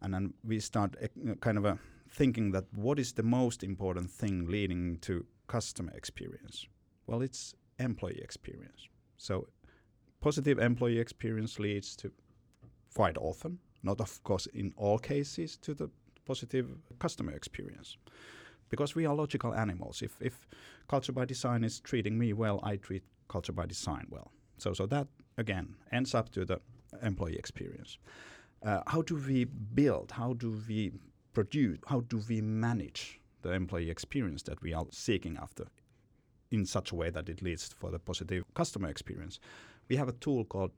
and 0.02 0.14
then 0.14 0.34
we 0.44 0.60
start 0.60 0.96
eh, 1.02 1.08
kind 1.42 1.58
of 1.58 1.66
a 1.66 1.78
thinking 2.10 2.52
that 2.52 2.66
what 2.74 2.98
is 2.98 3.14
the 3.14 3.24
most 3.24 3.64
important 3.64 4.10
thing 4.10 4.48
leading 4.48 4.98
to 5.00 5.26
customer 5.48 5.92
experience? 5.96 6.66
Well, 7.06 7.22
it's 7.22 7.54
employee 7.80 8.22
experience. 8.22 8.88
So 9.18 9.48
positive 10.22 10.60
employee 10.60 11.00
experience 11.00 11.60
leads 11.60 11.96
to 11.98 12.12
quite 12.96 13.18
often, 13.18 13.60
not 13.84 14.00
of 14.00 14.24
course 14.24 14.48
in 14.54 14.74
all 14.78 14.98
cases, 14.98 15.58
to 15.58 15.74
the 15.74 15.90
positive 16.26 16.68
customer 17.00 17.34
experience 17.34 17.98
because 18.70 18.96
we 18.96 19.06
are 19.06 19.16
logical 19.16 19.54
animals. 19.54 20.02
If 20.02 20.18
if 20.22 20.48
culture 20.88 21.14
by 21.14 21.26
design 21.26 21.64
is 21.64 21.80
treating 21.80 22.18
me 22.18 22.34
well, 22.34 22.60
I 22.64 22.78
treat 22.78 23.04
culture 23.28 23.54
by 23.54 23.66
design 23.66 24.08
well. 24.10 24.32
So 24.58 24.74
so 24.74 24.86
that 24.88 25.08
again 25.38 25.76
ends 25.92 26.16
up 26.16 26.30
to 26.32 26.46
the 26.46 26.60
employee 27.02 27.38
experience. 27.38 27.98
Uh, 28.64 28.82
how 28.88 29.02
do 29.02 29.16
we 29.16 29.46
build? 29.46 30.12
How 30.12 30.34
do 30.34 30.62
we 30.68 30.92
produce? 31.34 31.78
How 31.88 32.02
do 32.02 32.22
we 32.30 32.42
manage 32.42 33.20
the 33.42 33.52
employee 33.52 33.90
experience 33.90 34.44
that 34.44 34.62
we 34.62 34.74
are 34.74 34.86
seeking 34.92 35.38
after 35.38 35.66
in 36.50 36.66
such 36.66 36.92
a 36.92 36.96
way 36.96 37.10
that 37.12 37.30
it 37.30 37.42
leads 37.42 37.74
for 37.74 37.92
the 37.92 38.00
positive 38.00 38.44
customer 38.54 38.90
experience? 38.90 39.40
We 39.90 39.96
have 39.98 40.10
a 40.10 40.14
tool 40.14 40.46
called 40.46 40.72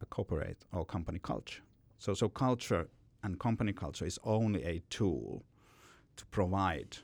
a 0.00 0.06
corporate 0.06 0.64
or 0.72 0.84
company 0.84 1.18
culture. 1.18 1.62
So 1.98 2.14
so 2.14 2.28
culture 2.28 2.88
and 3.22 3.38
company 3.38 3.72
culture 3.72 4.04
is 4.06 4.18
only 4.24 4.62
a 4.64 4.82
tool 4.90 5.42
to 6.16 6.26
provide 6.26 6.98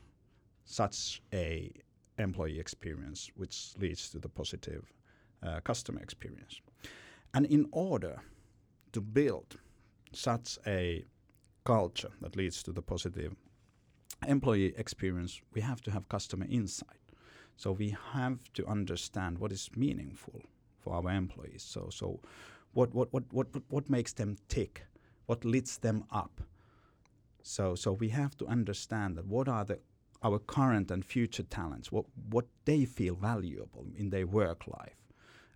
such 0.70 1.20
a 1.32 1.72
employee 2.18 2.60
experience 2.60 3.30
which 3.34 3.72
leads 3.78 4.08
to 4.10 4.18
the 4.18 4.28
positive 4.28 4.92
uh, 5.42 5.58
customer 5.60 6.00
experience. 6.00 6.60
And 7.34 7.46
in 7.46 7.66
order 7.72 8.22
to 8.92 9.00
build 9.00 9.56
such 10.12 10.58
a 10.66 11.04
culture 11.64 12.10
that 12.20 12.36
leads 12.36 12.62
to 12.62 12.72
the 12.72 12.82
positive 12.82 13.34
employee 14.28 14.74
experience, 14.76 15.40
we 15.54 15.60
have 15.60 15.80
to 15.82 15.90
have 15.90 16.08
customer 16.08 16.46
insight. 16.48 16.98
So 17.56 17.72
we 17.72 17.96
have 18.12 18.52
to 18.54 18.66
understand 18.66 19.38
what 19.38 19.52
is 19.52 19.70
meaningful 19.76 20.42
for 20.78 20.94
our 20.94 21.10
employees. 21.10 21.62
So 21.62 21.88
so 21.90 22.20
what 22.72 22.94
what 22.94 23.12
what 23.12 23.24
what 23.32 23.48
what 23.68 23.90
makes 23.90 24.12
them 24.12 24.36
tick? 24.48 24.86
What 25.26 25.44
lifts 25.44 25.78
them 25.78 26.04
up? 26.10 26.40
So 27.42 27.74
so 27.74 27.92
we 27.92 28.08
have 28.10 28.36
to 28.36 28.46
understand 28.46 29.16
that 29.16 29.26
what 29.26 29.48
are 29.48 29.64
the 29.64 29.78
our 30.22 30.38
current 30.38 30.90
and 30.90 31.04
future 31.04 31.42
talents, 31.42 31.90
what, 31.90 32.04
what 32.30 32.46
they 32.64 32.84
feel 32.84 33.14
valuable 33.14 33.86
in 33.96 34.10
their 34.10 34.26
work 34.26 34.66
life. 34.66 34.96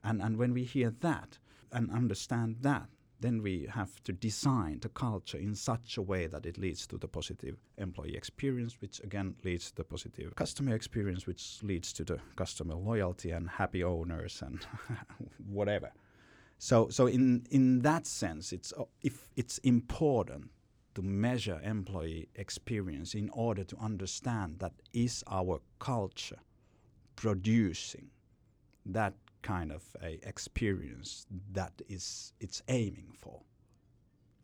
And, 0.03 0.23
and 0.23 0.37
when 0.37 0.53
we 0.53 0.65
hear 0.65 0.91
that 1.01 1.39
and 1.73 1.91
understand 1.91 2.57
that, 2.61 2.89
then 3.21 3.43
we 3.43 3.67
have 3.71 4.03
to 4.05 4.13
design 4.13 4.81
the 4.81 4.89
culture 4.89 5.39
in 5.39 5.55
such 5.55 5.97
a 5.97 6.03
way 6.03 6.27
that 6.27 6.45
it 6.45 6.59
leads 6.59 6.87
to 6.87 6.99
the 6.99 7.09
positive 7.09 7.57
employee 7.79 8.15
experience, 8.15 8.81
which 8.81 9.01
again 9.03 9.35
leads 9.45 9.71
to 9.71 9.77
the 9.77 9.85
positive 9.85 10.35
customer 10.35 10.75
experience, 10.75 11.27
which 11.27 11.63
leads 11.63 11.93
to 11.95 12.05
the 12.05 12.19
customer 12.37 12.75
loyalty 12.75 13.31
and 13.31 13.49
happy 13.49 13.83
owners 13.83 14.43
and 14.43 14.67
whatever. 15.49 15.91
So, 16.59 16.89
so 16.89 17.07
in 17.07 17.47
in 17.51 17.81
that 17.81 18.07
sense, 18.07 18.53
it's 18.53 18.73
if 19.03 19.29
it's 19.37 19.59
important 19.59 20.51
to 20.95 21.03
measure 21.03 21.61
employee 21.65 22.29
experience 22.35 23.15
in 23.15 23.29
order 23.31 23.65
to 23.65 23.77
understand 23.79 24.59
that 24.59 24.73
is 24.93 25.25
our 25.29 25.61
culture 25.79 26.39
producing 27.17 28.11
that 28.87 29.15
kind 29.43 29.73
of 29.73 29.83
a 30.03 30.19
experience 30.23 31.27
that 31.53 31.73
is 31.89 32.33
it's 32.41 32.63
aiming 32.69 33.13
for. 33.17 33.41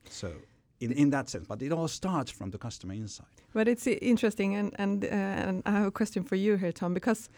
So 0.05 0.33
in, 0.81 0.93
in 0.93 1.11
that 1.11 1.29
sense 1.29 1.47
but 1.47 1.63
it 1.63 1.73
all 1.73 1.89
starts 1.89 2.31
from 2.31 2.51
the 2.51 2.59
customer 2.59 2.95
insight. 2.95 3.27
But 3.53 3.69
it's 3.69 3.87
interesting 3.87 4.55
and 4.55 4.75
and, 4.79 5.05
uh, 5.05 5.09
and 5.49 5.63
i 5.67 5.71
have 5.71 5.87
a 5.87 5.91
question 5.91 6.25
for 6.25 6.37
you 6.37 6.57
here 6.57 6.73
tom 6.73 6.95
because 6.95 7.29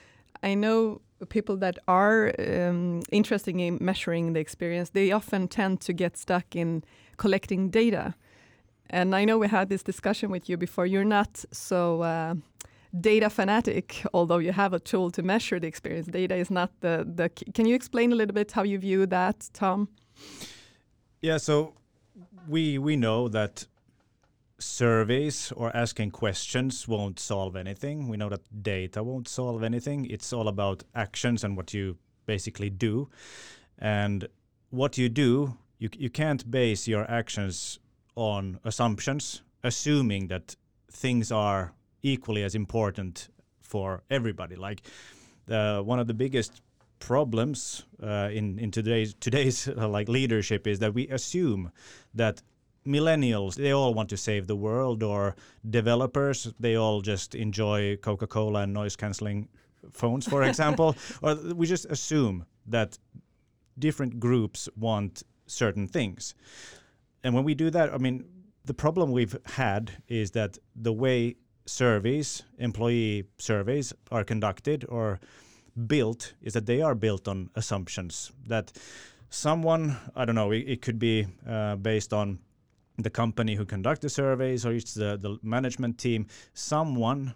i 0.42 0.54
know 0.54 1.00
people 1.28 1.56
that 1.56 1.78
are 1.86 2.32
um, 2.38 3.02
interested 3.10 3.56
in 3.56 3.78
measuring 3.80 4.32
the 4.32 4.40
experience 4.40 4.90
they 4.90 5.12
often 5.12 5.48
tend 5.48 5.80
to 5.80 5.92
get 5.92 6.16
stuck 6.16 6.56
in 6.56 6.82
collecting 7.16 7.70
data 7.70 8.14
and 8.92 9.14
I 9.14 9.24
know 9.24 9.38
we 9.38 9.48
had 9.48 9.68
this 9.68 9.82
discussion 9.82 10.30
with 10.30 10.48
you 10.48 10.56
before. 10.56 10.86
You're 10.86 11.04
not 11.04 11.44
so 11.50 12.02
uh, 12.02 12.34
data 13.00 13.30
fanatic, 13.30 14.02
although 14.12 14.38
you 14.38 14.52
have 14.52 14.74
a 14.74 14.78
tool 14.78 15.10
to 15.12 15.22
measure 15.22 15.58
the 15.58 15.66
experience. 15.66 16.06
Data 16.06 16.36
is 16.36 16.50
not 16.50 16.70
the 16.80 17.04
the. 17.16 17.28
Can 17.54 17.66
you 17.66 17.74
explain 17.74 18.12
a 18.12 18.14
little 18.14 18.34
bit 18.34 18.52
how 18.52 18.62
you 18.62 18.78
view 18.78 19.06
that, 19.06 19.48
Tom? 19.52 19.88
Yeah. 21.20 21.38
So 21.38 21.74
we 22.48 22.78
we 22.78 22.96
know 22.96 23.28
that 23.28 23.66
surveys 24.58 25.52
or 25.56 25.76
asking 25.76 26.10
questions 26.10 26.86
won't 26.86 27.18
solve 27.18 27.56
anything. 27.56 28.08
We 28.08 28.16
know 28.16 28.28
that 28.28 28.62
data 28.62 29.02
won't 29.02 29.28
solve 29.28 29.62
anything. 29.62 30.06
It's 30.06 30.32
all 30.32 30.48
about 30.48 30.84
actions 30.94 31.44
and 31.44 31.56
what 31.56 31.74
you 31.74 31.96
basically 32.26 32.70
do. 32.70 33.08
And 33.78 34.28
what 34.70 34.96
you 34.96 35.08
do, 35.08 35.58
you, 35.78 35.88
you 35.98 36.10
can't 36.10 36.48
base 36.48 36.86
your 36.86 37.10
actions 37.10 37.80
on 38.14 38.58
assumptions, 38.64 39.42
assuming 39.62 40.28
that 40.28 40.56
things 40.90 41.32
are 41.32 41.72
equally 42.02 42.42
as 42.42 42.54
important 42.54 43.28
for 43.60 44.02
everybody. 44.10 44.56
Like 44.56 44.82
the, 45.46 45.82
one 45.84 45.98
of 45.98 46.06
the 46.06 46.14
biggest 46.14 46.62
problems 46.98 47.84
uh, 48.00 48.28
in 48.32 48.58
in 48.60 48.70
today's 48.70 49.14
today's 49.14 49.68
uh, 49.76 49.88
like 49.88 50.08
leadership 50.08 50.66
is 50.66 50.78
that 50.78 50.94
we 50.94 51.08
assume 51.08 51.72
that 52.14 52.42
millennials 52.86 53.56
they 53.56 53.72
all 53.72 53.92
want 53.92 54.08
to 54.08 54.16
save 54.16 54.46
the 54.46 54.54
world 54.56 55.02
or 55.02 55.34
developers 55.68 56.52
they 56.60 56.76
all 56.76 57.00
just 57.00 57.34
enjoy 57.34 57.96
coca-cola 57.96 58.60
and 58.62 58.72
noise 58.72 58.96
canceling 58.96 59.48
phones 59.90 60.28
for 60.28 60.42
example 60.50 60.94
or 61.22 61.34
we 61.54 61.66
just 61.66 61.86
assume 61.86 62.44
that 62.66 62.98
different 63.78 64.20
groups 64.20 64.68
want 64.76 65.24
certain 65.46 65.88
things 65.88 66.34
and 67.24 67.34
when 67.34 67.44
we 67.44 67.54
do 67.54 67.70
that, 67.70 67.92
I 67.92 67.98
mean, 67.98 68.24
the 68.64 68.74
problem 68.74 69.12
we've 69.12 69.36
had 69.44 69.92
is 70.08 70.32
that 70.32 70.58
the 70.74 70.92
way 70.92 71.36
surveys, 71.66 72.42
employee 72.58 73.24
surveys, 73.38 73.92
are 74.10 74.24
conducted 74.24 74.84
or 74.88 75.20
built 75.86 76.34
is 76.42 76.52
that 76.52 76.66
they 76.66 76.82
are 76.82 76.94
built 76.94 77.26
on 77.28 77.50
assumptions 77.54 78.32
that 78.46 78.72
someone, 79.30 79.96
I 80.14 80.24
don't 80.24 80.34
know, 80.34 80.50
it, 80.50 80.64
it 80.68 80.82
could 80.82 80.98
be 80.98 81.26
uh, 81.48 81.76
based 81.76 82.12
on 82.12 82.38
the 82.98 83.10
company 83.10 83.54
who 83.54 83.64
conduct 83.64 84.02
the 84.02 84.10
surveys 84.10 84.66
or 84.66 84.72
it's 84.72 84.94
the, 84.94 85.16
the 85.16 85.38
management 85.42 85.98
team, 85.98 86.26
someone 86.52 87.34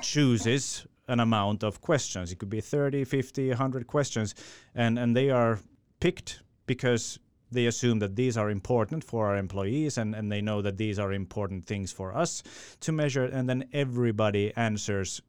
chooses 0.00 0.86
an 1.08 1.18
amount 1.18 1.64
of 1.64 1.80
questions. 1.80 2.30
It 2.30 2.38
could 2.38 2.50
be 2.50 2.60
30, 2.60 3.04
50, 3.04 3.48
100 3.48 3.86
questions, 3.88 4.34
and 4.74 4.96
and 4.96 5.16
they 5.16 5.30
are 5.30 5.58
picked 5.98 6.40
because 6.66 7.18
they 7.50 7.66
assume 7.66 7.98
that 7.98 8.16
these 8.16 8.36
are 8.36 8.50
important 8.50 9.04
for 9.04 9.26
our 9.26 9.36
employees 9.36 9.98
and, 9.98 10.14
and 10.14 10.30
they 10.30 10.40
know 10.40 10.62
that 10.62 10.76
these 10.76 10.98
are 10.98 11.12
important 11.12 11.66
things 11.66 11.92
for 11.92 12.16
us 12.16 12.42
to 12.80 12.92
measure. 12.92 13.24
And 13.24 13.48
then 13.48 13.64
everybody 13.72 14.52
answers 14.56 15.20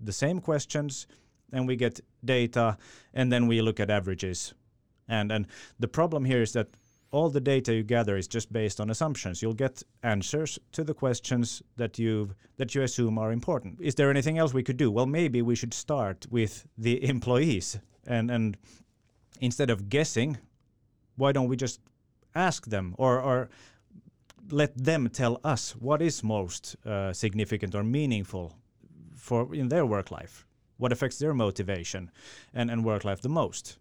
the 0.00 0.12
same 0.12 0.40
questions 0.40 1.06
and 1.52 1.66
we 1.66 1.76
get 1.76 2.00
data 2.24 2.76
and 3.12 3.32
then 3.32 3.46
we 3.46 3.62
look 3.62 3.80
at 3.80 3.90
averages. 3.90 4.54
And 5.08 5.30
and 5.30 5.46
the 5.78 5.88
problem 5.88 6.24
here 6.24 6.42
is 6.42 6.52
that 6.52 6.68
all 7.10 7.30
the 7.30 7.40
data 7.40 7.72
you 7.72 7.84
gather 7.84 8.16
is 8.16 8.26
just 8.26 8.52
based 8.52 8.80
on 8.80 8.90
assumptions. 8.90 9.40
You'll 9.40 9.54
get 9.54 9.82
answers 10.02 10.58
to 10.72 10.82
the 10.82 10.94
questions 10.94 11.62
that 11.76 11.98
you 11.98 12.30
that 12.56 12.74
you 12.74 12.82
assume 12.82 13.18
are 13.18 13.32
important. 13.32 13.80
Is 13.80 13.94
there 13.94 14.10
anything 14.10 14.38
else 14.38 14.54
we 14.54 14.64
could 14.64 14.76
do? 14.76 14.90
Well 14.90 15.06
maybe 15.06 15.42
we 15.42 15.54
should 15.54 15.74
start 15.74 16.26
with 16.30 16.66
the 16.78 17.04
employees. 17.04 17.78
And 18.06 18.30
and 18.30 18.56
instead 19.40 19.70
of 19.70 19.88
guessing 19.88 20.38
why 21.16 21.32
don't 21.32 21.48
we 21.48 21.56
just 21.56 21.80
ask 22.34 22.66
them 22.66 22.94
or 22.98 23.20
or 23.20 23.48
let 24.50 24.76
them 24.76 25.08
tell 25.08 25.40
us 25.42 25.74
what 25.76 26.02
is 26.02 26.22
most 26.22 26.76
uh, 26.84 27.12
significant 27.12 27.74
or 27.74 27.82
meaningful 27.82 28.52
for 29.16 29.54
in 29.54 29.68
their 29.68 29.86
work 29.86 30.10
life 30.10 30.46
what 30.76 30.92
affects 30.92 31.18
their 31.18 31.32
motivation 31.32 32.10
and, 32.52 32.70
and 32.70 32.84
work 32.84 33.04
life 33.04 33.20
the 33.22 33.28
most 33.28 33.78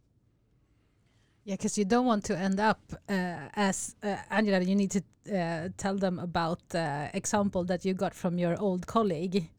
Yeah, 1.45 1.55
because 1.55 1.77
you 1.77 1.85
don't 1.85 2.05
want 2.05 2.23
to 2.25 2.37
end 2.37 2.59
up 2.59 2.79
uh, 3.09 3.49
as 3.53 3.95
uh, 4.01 4.15
Angela. 4.29 4.61
You 4.61 4.75
need 4.75 4.91
to 4.91 5.01
uh, 5.01 5.69
tell 5.75 5.97
them 5.97 6.19
about 6.19 6.59
the 6.69 7.09
example 7.13 7.65
that 7.65 7.83
you 7.83 7.93
got 7.93 8.13
from 8.13 8.37
your 8.37 8.55
old 8.59 8.87
colleague. 8.87 9.49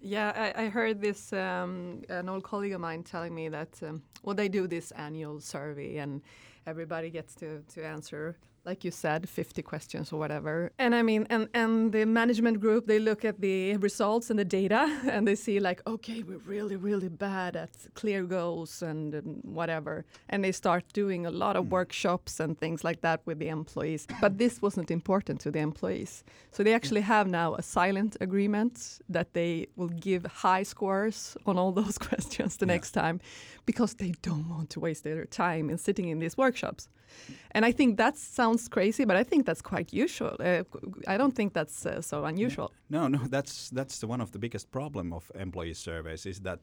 Yeah, 0.00 0.32
I, 0.36 0.64
I 0.64 0.68
heard 0.68 1.00
this. 1.00 1.32
Um, 1.32 2.02
an 2.08 2.28
old 2.28 2.44
colleague 2.44 2.74
of 2.74 2.80
mine 2.80 3.02
telling 3.02 3.34
me 3.34 3.48
that 3.48 3.82
um, 3.82 4.02
well, 4.22 4.36
they 4.36 4.48
do 4.48 4.68
this 4.68 4.92
annual 4.92 5.40
survey, 5.40 5.96
and 5.96 6.22
everybody 6.66 7.10
gets 7.10 7.34
to 7.36 7.62
to 7.74 7.84
answer 7.84 8.36
like 8.66 8.84
you 8.84 8.90
said, 8.90 9.28
50 9.28 9.62
questions 9.62 10.12
or 10.12 10.18
whatever. 10.18 10.72
And 10.78 10.94
I 10.94 11.02
mean, 11.02 11.26
and, 11.30 11.48
and 11.54 11.92
the 11.92 12.04
management 12.04 12.60
group, 12.60 12.86
they 12.86 12.98
look 12.98 13.24
at 13.24 13.40
the 13.40 13.76
results 13.76 14.28
and 14.28 14.38
the 14.38 14.44
data 14.44 15.00
and 15.10 15.26
they 15.26 15.36
see 15.36 15.60
like, 15.60 15.80
okay, 15.86 16.22
we're 16.24 16.38
really, 16.38 16.74
really 16.74 17.08
bad 17.08 17.54
at 17.54 17.70
clear 17.94 18.24
goals 18.24 18.82
and, 18.82 19.14
and 19.14 19.40
whatever. 19.44 20.04
And 20.28 20.42
they 20.44 20.52
start 20.52 20.84
doing 20.92 21.26
a 21.26 21.30
lot 21.30 21.54
of 21.56 21.66
hmm. 21.66 21.70
workshops 21.70 22.40
and 22.40 22.58
things 22.58 22.82
like 22.82 23.00
that 23.02 23.20
with 23.24 23.38
the 23.38 23.48
employees. 23.48 24.06
But 24.20 24.38
this 24.38 24.60
wasn't 24.60 24.90
important 24.90 25.40
to 25.42 25.50
the 25.52 25.60
employees. 25.60 26.24
So 26.50 26.64
they 26.64 26.74
actually 26.74 27.02
hmm. 27.02 27.12
have 27.12 27.28
now 27.28 27.54
a 27.54 27.62
silent 27.62 28.16
agreement 28.20 29.00
that 29.08 29.32
they 29.32 29.68
will 29.76 29.88
give 29.88 30.26
high 30.26 30.64
scores 30.64 31.36
on 31.46 31.56
all 31.56 31.72
those 31.80 31.98
questions 31.98 32.56
the 32.56 32.66
Yeah. 32.66 32.74
next 32.74 32.90
time 32.90 33.20
because 33.64 33.94
they 33.94 34.12
don't 34.22 34.48
want 34.48 34.70
to 34.70 34.80
waste 34.80 35.04
their 35.04 35.24
time 35.24 35.70
in 35.70 35.78
sitting 35.78 36.08
in 36.08 36.18
these 36.18 36.36
workshops. 36.36 36.88
And 37.50 37.64
I 37.64 37.72
think 37.72 37.96
that 37.96 38.16
sounds 38.16 38.68
crazy, 38.68 39.04
but 39.04 39.16
I 39.16 39.24
think 39.24 39.46
that's 39.46 39.62
quite 39.62 39.92
usual. 39.92 40.36
Uh, 40.40 40.62
I 41.06 41.16
don't 41.16 41.34
think 41.34 41.52
that's 41.52 41.86
uh, 41.86 42.02
so 42.02 42.24
unusual. 42.24 42.70
No, 42.90 43.08
no, 43.08 43.18
that's 43.28 43.70
that's 43.70 44.04
one 44.04 44.20
of 44.20 44.30
the 44.30 44.38
biggest 44.38 44.70
problem 44.70 45.12
of 45.12 45.30
employee 45.34 45.74
surveys 45.74 46.26
is 46.26 46.40
that, 46.40 46.60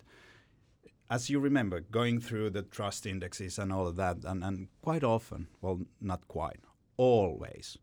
as 1.10 1.30
you 1.30 1.40
remember, 1.40 1.82
going 1.82 2.22
through 2.22 2.52
the 2.52 2.62
trust 2.64 3.06
indexes 3.06 3.60
and 3.60 3.72
all 3.72 3.88
of 3.88 3.96
that, 3.96 4.18
and, 4.26 4.44
and 4.44 4.68
quite 4.82 5.04
often, 5.04 5.48
well, 5.62 5.80
not 6.00 6.28
quite, 6.28 6.60
always, 6.98 7.78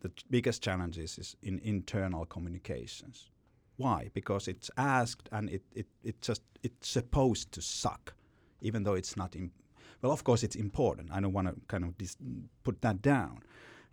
the 0.00 0.10
biggest 0.30 0.62
challenges 0.62 1.18
is 1.18 1.36
in 1.42 1.60
internal 1.64 2.26
communications. 2.26 3.30
Why? 3.76 4.10
Because 4.14 4.48
it's 4.48 4.70
asked 4.76 5.28
and 5.32 5.50
it, 5.50 5.62
it, 5.74 5.86
it 6.04 6.20
just 6.20 6.42
it's 6.62 6.88
supposed 6.88 7.52
to 7.52 7.62
suck, 7.62 8.14
even 8.60 8.84
though 8.84 8.94
it's 8.94 9.16
not. 9.16 9.34
Im- 9.34 9.52
well, 10.00 10.12
of 10.12 10.24
course, 10.24 10.42
it's 10.42 10.56
important. 10.56 11.10
I 11.12 11.20
don't 11.20 11.32
want 11.32 11.48
to 11.48 11.54
kind 11.68 11.84
of 11.84 11.96
dis- 11.98 12.16
put 12.62 12.80
that 12.82 13.02
down. 13.02 13.40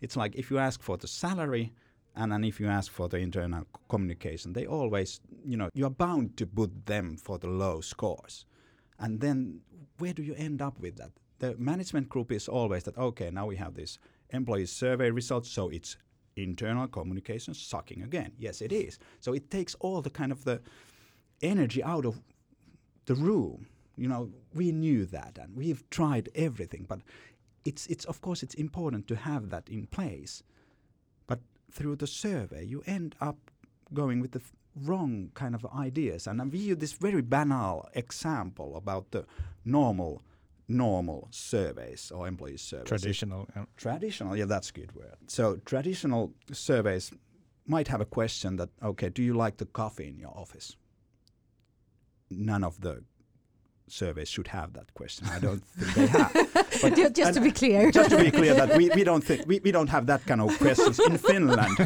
It's 0.00 0.16
like 0.16 0.34
if 0.34 0.50
you 0.50 0.58
ask 0.58 0.82
for 0.82 0.96
the 0.96 1.06
salary, 1.06 1.72
and 2.16 2.32
then 2.32 2.44
if 2.44 2.58
you 2.58 2.66
ask 2.66 2.90
for 2.90 3.08
the 3.08 3.18
internal 3.18 3.64
communication, 3.88 4.52
they 4.52 4.66
always, 4.66 5.20
you 5.44 5.56
know, 5.56 5.68
you 5.74 5.86
are 5.86 5.90
bound 5.90 6.36
to 6.38 6.46
put 6.46 6.86
them 6.86 7.16
for 7.16 7.38
the 7.38 7.46
low 7.46 7.80
scores. 7.80 8.46
And 8.98 9.20
then 9.20 9.60
where 9.98 10.12
do 10.12 10.22
you 10.22 10.34
end 10.34 10.60
up 10.60 10.78
with 10.80 10.96
that? 10.96 11.10
The 11.38 11.56
management 11.56 12.08
group 12.08 12.32
is 12.32 12.48
always 12.48 12.82
that, 12.84 12.98
okay, 12.98 13.30
now 13.30 13.46
we 13.46 13.56
have 13.56 13.74
this 13.74 13.98
employee 14.30 14.66
survey 14.66 15.10
results, 15.10 15.50
so 15.50 15.68
it's 15.68 15.96
internal 16.36 16.88
communication 16.88 17.54
sucking 17.54 18.02
again. 18.02 18.32
Yes, 18.38 18.60
it 18.60 18.72
is. 18.72 18.98
So 19.20 19.32
it 19.32 19.50
takes 19.50 19.74
all 19.76 20.02
the 20.02 20.10
kind 20.10 20.32
of 20.32 20.44
the 20.44 20.60
energy 21.42 21.82
out 21.82 22.04
of 22.04 22.20
the 23.06 23.14
room. 23.14 23.66
You 24.00 24.08
know, 24.08 24.30
we 24.54 24.72
knew 24.72 25.04
that 25.06 25.38
and 25.38 25.54
we've 25.54 25.82
tried 25.90 26.30
everything, 26.34 26.86
but 26.88 27.00
it's 27.66 27.86
it's 27.88 28.06
of 28.06 28.22
course 28.22 28.42
it's 28.42 28.54
important 28.54 29.06
to 29.08 29.14
have 29.14 29.50
that 29.50 29.68
in 29.68 29.86
place. 29.86 30.42
But 31.26 31.40
through 31.70 31.96
the 31.96 32.06
survey, 32.06 32.64
you 32.64 32.82
end 32.86 33.14
up 33.20 33.36
going 33.92 34.20
with 34.20 34.32
the 34.32 34.40
wrong 34.74 35.30
kind 35.34 35.54
of 35.54 35.66
ideas. 35.66 36.26
And 36.26 36.50
we 36.50 36.58
use 36.58 36.78
this 36.78 36.92
very 36.92 37.20
banal 37.20 37.88
example 37.94 38.76
about 38.76 39.10
the 39.10 39.26
normal 39.66 40.22
normal 40.66 41.28
surveys 41.30 42.10
or 42.10 42.26
employee 42.26 42.56
surveys. 42.56 42.88
traditional 42.88 43.48
Traditional, 43.76 44.36
yeah, 44.36 44.46
that's 44.46 44.70
a 44.70 44.72
good 44.72 44.94
word. 44.94 45.16
So 45.26 45.56
traditional 45.66 46.32
surveys 46.52 47.12
might 47.66 47.88
have 47.88 48.00
a 48.00 48.06
question 48.06 48.56
that, 48.56 48.70
okay, 48.82 49.10
do 49.10 49.22
you 49.22 49.34
like 49.34 49.58
the 49.58 49.66
coffee 49.66 50.08
in 50.08 50.18
your 50.18 50.32
office? 50.34 50.76
None 52.30 52.64
of 52.64 52.80
the 52.80 53.02
surveys 53.92 54.28
should 54.28 54.48
have 54.48 54.72
that 54.74 54.92
question. 54.94 55.26
I 55.28 55.38
don't 55.38 55.62
think 55.64 55.94
they 55.94 56.06
have. 56.06 56.32
But 56.82 56.94
Ju- 56.96 57.10
Just 57.10 57.34
to 57.34 57.40
be 57.40 57.50
clear. 57.50 57.90
just 57.90 58.10
to 58.10 58.16
be 58.16 58.30
clear 58.30 58.54
that 58.54 58.76
we, 58.76 58.88
we 58.94 59.04
don't 59.04 59.22
think 59.24 59.46
we, 59.46 59.60
we 59.60 59.70
don't 59.72 59.88
have 59.90 60.06
that 60.06 60.24
kind 60.26 60.40
of 60.40 60.56
questions 60.58 60.98
in 60.98 61.18
Finland. 61.30 61.76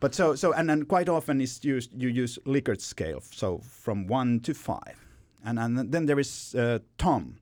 But 0.00 0.14
so 0.14 0.34
so 0.36 0.52
and 0.52 0.68
then 0.68 0.84
quite 0.84 1.08
often 1.08 1.40
is 1.40 1.64
used 1.64 1.90
you 2.02 2.08
use 2.08 2.38
Likert 2.46 2.80
scale, 2.80 3.20
so 3.32 3.60
from 3.82 4.06
one 4.06 4.40
to 4.40 4.54
five, 4.54 4.96
and 5.44 5.58
and 5.58 5.92
then 5.92 6.06
there 6.06 6.20
is 6.20 6.54
uh, 6.54 6.78
Tom, 6.96 7.38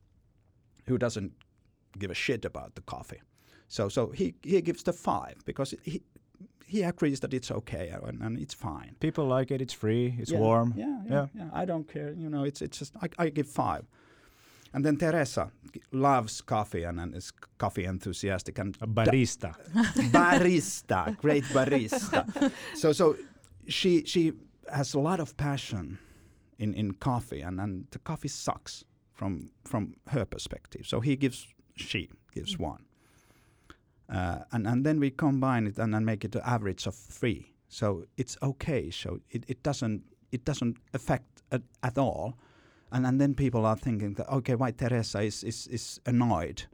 who 0.89 0.97
doesn't 0.99 1.33
give 1.99 2.11
a 2.11 2.15
shit 2.15 2.45
about 2.45 2.75
the 2.75 2.83
coffee, 2.83 3.21
so 3.69 3.89
so 3.89 4.11
he 4.15 4.35
he 4.43 4.61
gives 4.63 4.83
the 4.83 4.93
five 4.93 5.35
because 5.45 5.75
he 5.83 6.01
he 6.73 6.83
agrees 6.93 7.21
that 7.21 7.33
it's 7.35 7.51
okay 7.51 7.87
uh, 7.91 8.09
and, 8.09 8.23
and 8.23 8.39
it's 8.45 8.55
fine. 8.55 8.93
people 9.01 9.27
like 9.37 9.51
it 9.55 9.61
it's 9.61 9.75
free 9.83 10.07
it's 10.23 10.33
Yeah, 10.33 10.41
warm 10.47 10.69
Yeah, 10.77 10.87
yeah, 10.87 11.13
Yeah. 11.15 11.27
yeah, 11.39 11.61
I 11.61 11.65
don't 11.71 11.87
care. 11.95 12.11
You 12.23 12.29
know, 12.33 12.45
it's 12.51 12.61
it's 12.63 12.79
just 12.79 12.93
I, 13.05 13.09
I 13.25 13.31
give 13.31 13.49
five. 13.65 13.85
And 14.75 14.85
then 14.87 14.97
Teresa 14.97 15.51
loves 15.91 16.41
coffee 16.41 16.85
and, 16.89 16.99
and 17.03 17.15
is 17.15 17.33
coffee 17.59 17.85
enthusiastic 17.85 18.59
and 18.59 18.77
a 18.81 18.87
barista 18.87 19.51
barista, 20.13 21.01
great 21.25 21.45
barista. 21.57 22.21
So 22.81 22.93
so 22.93 23.17
she 23.69 24.05
she 24.13 24.33
has 24.79 24.95
a 24.95 25.01
lot 25.01 25.21
of 25.21 25.37
passion 25.37 25.99
in, 26.59 26.75
in 26.75 26.93
coffee 26.95 27.43
and, 27.49 27.61
and 27.61 27.87
the 27.91 27.99
coffee 27.99 28.29
sucks 28.31 28.85
from 29.13 29.51
from 29.71 29.95
her 30.15 30.25
perspective. 30.25 30.83
So 30.87 31.01
he 31.01 31.17
gives 31.17 31.47
she 31.77 32.09
gives 32.35 32.57
mm. 32.57 32.71
one. 32.73 32.83
Uh, 34.13 34.45
and 34.53 34.67
and 34.67 34.85
then 34.85 35.01
we 35.01 35.11
combine 35.11 35.67
it 35.67 35.79
and 35.79 35.95
then 35.95 36.05
make 36.05 36.25
it 36.25 36.35
an 36.35 36.43
average 36.45 36.87
of 36.87 36.95
three. 36.95 37.53
So 37.69 38.05
it's 38.19 38.37
okay. 38.43 38.91
So 38.91 39.21
it, 39.31 39.45
it 39.49 39.63
doesn't 39.63 40.03
it 40.31 40.45
doesn't 40.45 40.77
affect 40.93 41.43
at, 41.51 41.63
at 41.83 41.97
all. 41.97 42.35
And 42.91 43.07
and 43.07 43.19
then 43.19 43.35
people 43.35 43.65
are 43.65 43.77
thinking 43.77 44.15
that 44.15 44.29
okay, 44.29 44.55
why 44.55 44.73
Teresa 44.73 45.23
is, 45.23 45.43
is, 45.43 45.67
is 45.69 46.01
annoyed 46.05 46.65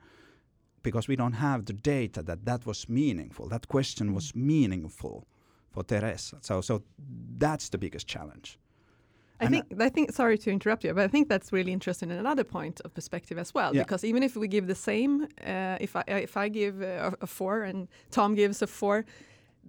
because 0.83 1.07
we 1.07 1.15
don't 1.15 1.35
have 1.35 1.65
the 1.67 1.73
data 1.73 2.23
that 2.23 2.45
that 2.45 2.67
was 2.67 2.89
meaningful. 2.89 3.49
That 3.49 3.69
question 3.69 4.15
was 4.15 4.35
meaningful 4.35 5.29
for 5.71 5.85
Teresa. 5.85 6.39
So 6.41 6.61
so 6.61 6.83
that's 7.39 7.69
the 7.69 7.79
biggest 7.79 8.09
challenge. 8.09 8.59
I 9.41 9.45
And, 9.45 9.55
think 9.55 9.65
I 9.81 9.89
think 9.91 10.13
sorry 10.13 10.39
to 10.39 10.51
interrupt 10.51 10.85
you, 10.85 10.95
but 10.95 11.05
I 11.05 11.09
think 11.09 11.29
that's 11.29 11.53
really 11.53 11.73
interesting 11.73 12.11
in 12.11 12.19
another 12.19 12.45
point 12.45 12.81
of 12.85 12.93
perspective 12.95 13.39
as 13.41 13.55
well. 13.55 13.75
Yeah. 13.75 13.83
Because 13.85 14.05
even 14.05 14.23
if 14.23 14.37
we 14.37 14.49
give 14.49 14.67
the 14.67 14.75
same, 14.75 15.29
uh, 15.47 15.77
if 15.81 15.95
I 15.97 16.03
if 16.07 16.37
I 16.37 16.49
give 16.49 16.83
uh, 16.83 17.11
a, 17.21 17.25
a 17.25 17.27
four 17.27 17.63
and 17.63 17.89
Tom 18.11 18.35
gives 18.35 18.63
a 18.63 18.67
four, 18.67 19.05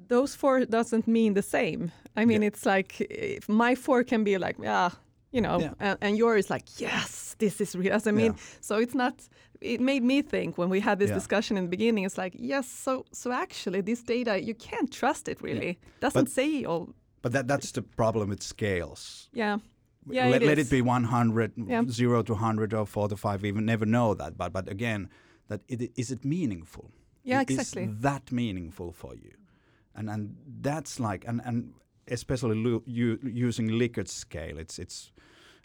those 0.07 0.35
four 0.35 0.65
doesn't 0.65 1.07
mean 1.07 1.33
the 1.33 1.41
same. 1.43 1.91
I 2.17 2.25
mean, 2.25 2.41
Yeah. 2.41 2.47
it's 2.47 2.65
like 2.65 3.01
if 3.39 3.47
my 3.49 3.75
four 3.75 4.03
can 4.03 4.23
be 4.23 4.37
like 4.37 4.55
yeah, 4.63 4.89
you 5.31 5.41
know, 5.41 5.59
Yeah. 5.59 5.73
and, 5.79 5.97
and 6.01 6.17
yours 6.17 6.45
is 6.45 6.49
like 6.49 6.65
yes, 6.81 7.35
this 7.37 7.61
is 7.61 7.75
real. 7.75 7.93
As 7.93 8.07
I 8.07 8.11
mean, 8.11 8.35
so 8.61 8.75
it's 8.79 8.95
not. 8.95 9.13
It 9.61 9.81
made 9.81 10.03
me 10.03 10.21
think 10.23 10.57
when 10.57 10.69
we 10.69 10.79
had 10.79 10.99
this 10.99 11.11
discussion 11.11 11.57
in 11.57 11.63
the 11.65 11.69
beginning. 11.77 12.05
It's 12.05 12.17
like 12.17 12.33
yes, 12.39 12.65
so 12.85 13.05
so 13.11 13.31
actually 13.31 13.81
this 13.81 14.01
data 14.03 14.33
you 14.41 14.55
can't 14.55 14.89
trust 14.91 15.27
it 15.27 15.41
really. 15.41 15.77
Doesn't 16.01 16.23
But- 16.25 16.31
say 16.33 16.65
all. 16.65 16.87
But 17.21 17.31
that 17.33 17.47
that's 17.47 17.71
the 17.71 17.81
problem 17.81 18.29
with 18.29 18.41
scales. 18.43 19.29
Yeah. 19.33 19.59
Yeah, 20.11 20.27
let, 20.29 20.41
it 20.41 20.47
let 20.47 20.57
it 20.59 20.69
be 20.71 20.81
100, 20.81 21.51
Yeah. 21.67 21.83
0 21.87 22.23
to 22.23 22.33
100 22.33 22.73
or 22.73 22.85
4 22.85 23.09
to 23.09 23.15
5. 23.17 23.41
We 23.43 23.51
never 23.51 23.85
know 23.85 24.13
that. 24.15 24.37
But 24.37 24.53
but 24.53 24.67
again, 24.69 25.09
that 25.49 25.61
it, 25.67 25.91
is 25.95 26.11
it 26.11 26.23
meaningful? 26.25 26.91
Yeah, 27.23 27.39
I- 27.39 27.41
exactly. 27.41 27.83
Is 27.83 28.01
that 28.01 28.31
meaningful 28.31 28.91
for 28.91 29.13
you? 29.15 29.33
And 29.95 30.09
and 30.09 30.35
that's 30.61 30.99
like 30.99 31.27
and 31.27 31.41
and 31.45 31.73
especially 32.07 32.57
u- 32.85 33.19
using 33.23 33.69
Likert 33.69 34.07
scale, 34.07 34.57
it's 34.59 34.79
it's 34.79 35.11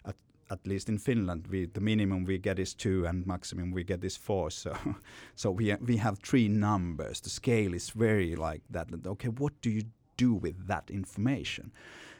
at, 0.05 0.15
at 0.49 0.67
least 0.67 0.89
in 0.89 0.97
Finland, 0.99 1.47
we 1.47 1.65
the 1.67 1.81
minimum 1.81 2.25
we 2.25 2.37
get 2.37 2.59
is 2.59 2.75
two, 2.75 3.07
and 3.07 3.25
maximum 3.25 3.71
we 3.71 3.83
get 3.83 4.03
is 4.03 4.17
four. 4.17 4.51
So, 4.51 4.75
so 5.35 5.51
we 5.51 5.73
we 5.87 5.97
have 5.97 6.17
three 6.19 6.47
numbers. 6.49 7.21
The 7.21 7.29
scale 7.29 7.73
is 7.75 7.89
very 7.95 8.35
like 8.35 8.61
that. 8.69 8.87
Okay, 9.07 9.29
what 9.29 9.53
do 9.61 9.69
you 9.69 9.83
do 10.17 10.33
with 10.33 10.67
that 10.67 10.89
information? 10.89 11.71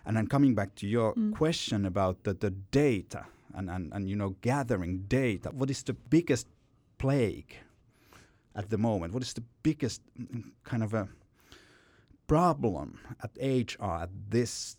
And 0.06 0.16
then 0.18 0.28
coming 0.28 0.56
back 0.56 0.76
to 0.76 0.88
your 0.88 1.14
Mm. 1.16 1.34
question 1.36 1.86
about 1.86 2.24
the, 2.24 2.34
the 2.34 2.52
data 2.72 3.26
and, 3.54 3.70
and, 3.70 3.92
and 3.94 4.10
you 4.10 4.16
know 4.16 4.36
gathering 4.42 5.06
data, 5.08 5.50
what 5.52 5.70
is 5.70 5.84
the 5.84 5.94
biggest 5.94 6.48
plague 6.98 7.56
at 8.56 8.70
the 8.70 8.78
moment? 8.78 9.14
What 9.14 9.24
is 9.24 9.34
the 9.34 9.44
biggest 9.64 10.02
mm, 10.20 10.52
kind 10.64 10.84
of 10.84 10.94
a 10.94 11.08
problem 12.28 13.00
at 13.22 13.32
HR 13.42 14.04
at 14.04 14.10
this 14.30 14.78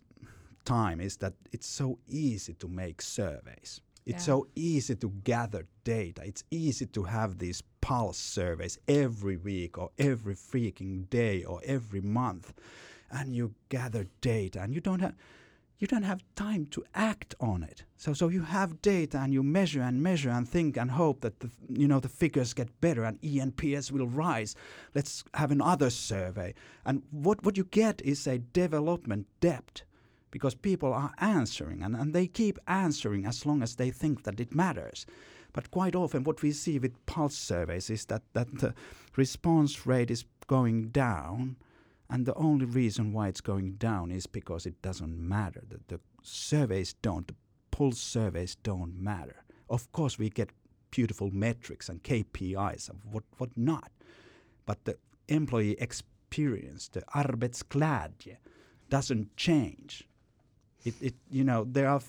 time 0.65 1.01
is 1.01 1.17
that 1.19 1.35
it's 1.53 1.67
so 1.67 1.99
easy 2.09 2.55
to 2.55 2.69
make 2.69 3.01
surveys. 3.03 3.81
It's 4.05 4.23
Yeah. 4.23 4.35
so 4.35 4.47
easy 4.55 4.95
to 4.97 5.09
gather 5.25 5.67
data. 5.85 6.23
It's 6.25 6.45
easy 6.51 6.87
to 6.87 7.05
have 7.05 7.39
these 7.39 7.63
pulse 7.81 8.19
surveys 8.19 8.79
every 8.89 9.37
week 9.37 9.79
or 9.79 9.91
every 9.99 10.35
freaking 10.35 11.09
day 11.11 11.45
or 11.45 11.61
every 11.65 12.01
month. 12.01 12.53
And 13.11 13.35
you 13.35 13.55
gather 13.69 14.07
data 14.21 14.61
and 14.61 14.75
you 14.75 14.81
don't 14.81 15.01
have 15.01 15.15
you 15.79 15.87
don't 15.87 16.05
have 16.05 16.25
time 16.37 16.65
to 16.71 16.83
act 16.95 17.35
on 17.39 17.63
it. 17.63 17.85
So 17.97 18.15
so 18.15 18.29
you 18.29 18.43
have 18.43 18.81
data 18.83 19.19
and 19.19 19.33
you 19.33 19.43
measure 19.43 19.83
and 19.83 20.03
measure 20.03 20.31
and 20.31 20.49
think 20.49 20.77
and 20.77 20.91
hope 20.91 21.21
that 21.21 21.41
the 21.41 21.51
you 21.69 21.87
know 21.87 22.01
the 22.01 22.09
figures 22.09 22.55
get 22.55 22.81
better 22.81 23.05
and 23.05 23.21
ENPS 23.21 23.91
will 23.91 24.09
rise. 24.09 24.55
Let's 24.95 25.25
have 25.35 25.51
another 25.51 25.91
survey. 25.91 26.55
And 26.85 27.03
what 27.11 27.45
what 27.45 27.57
you 27.57 27.65
get 27.65 28.01
is 28.03 28.27
a 28.27 28.39
development 28.39 29.27
debt 29.41 29.83
because 30.31 30.55
people 30.55 30.93
are 30.93 31.13
answering 31.19 31.83
and, 31.83 31.95
and 31.97 32.13
they 32.13 32.27
keep 32.27 32.59
answering 32.67 33.27
as 33.27 33.47
long 33.47 33.63
as 33.63 33.77
they 33.77 33.91
think 33.91 34.25
that 34.25 34.41
it 34.41 34.55
matters. 34.55 35.07
But 35.53 35.71
quite 35.71 35.97
often 35.97 36.25
what 36.25 36.43
we 36.43 36.53
see 36.53 36.79
with 36.79 37.07
pulse 37.07 37.37
surveys 37.37 37.89
is 37.89 38.05
that, 38.07 38.23
that 38.35 38.59
the 38.59 38.75
response 39.17 39.87
rate 39.87 40.11
is 40.11 40.27
going 40.47 40.89
down 40.89 41.57
and 42.09 42.27
the 42.27 42.35
only 42.35 42.67
reason 42.67 43.13
why 43.13 43.29
it's 43.29 43.41
going 43.41 43.73
down 43.73 44.11
is 44.11 44.27
because 44.27 44.67
it 44.67 44.81
doesn't 44.83 45.19
matter. 45.19 45.63
The, 45.69 45.81
the 45.89 46.01
surveys 46.23 46.95
don't, 47.03 47.27
the 47.27 47.35
pulse 47.71 47.99
surveys 47.99 48.57
don't 48.63 48.97
matter. 48.99 49.45
Of 49.69 49.91
course, 49.93 50.19
we 50.19 50.31
get 50.31 50.51
beautiful 50.91 51.31
metrics 51.33 51.89
and 51.89 52.03
KPIs 52.03 52.89
of 52.89 52.97
what, 53.11 53.25
what 53.39 53.51
not. 53.57 53.91
But 54.67 54.85
the 54.85 54.97
employee 55.29 55.77
experience, 55.81 56.89
the 56.89 57.03
arbetsglädje, 57.15 58.37
doesn't 58.89 59.37
change. 59.37 60.09
It, 60.85 60.95
it, 61.01 61.15
you 61.29 61.43
know, 61.43 61.65
there 61.65 61.89
are 61.89 62.01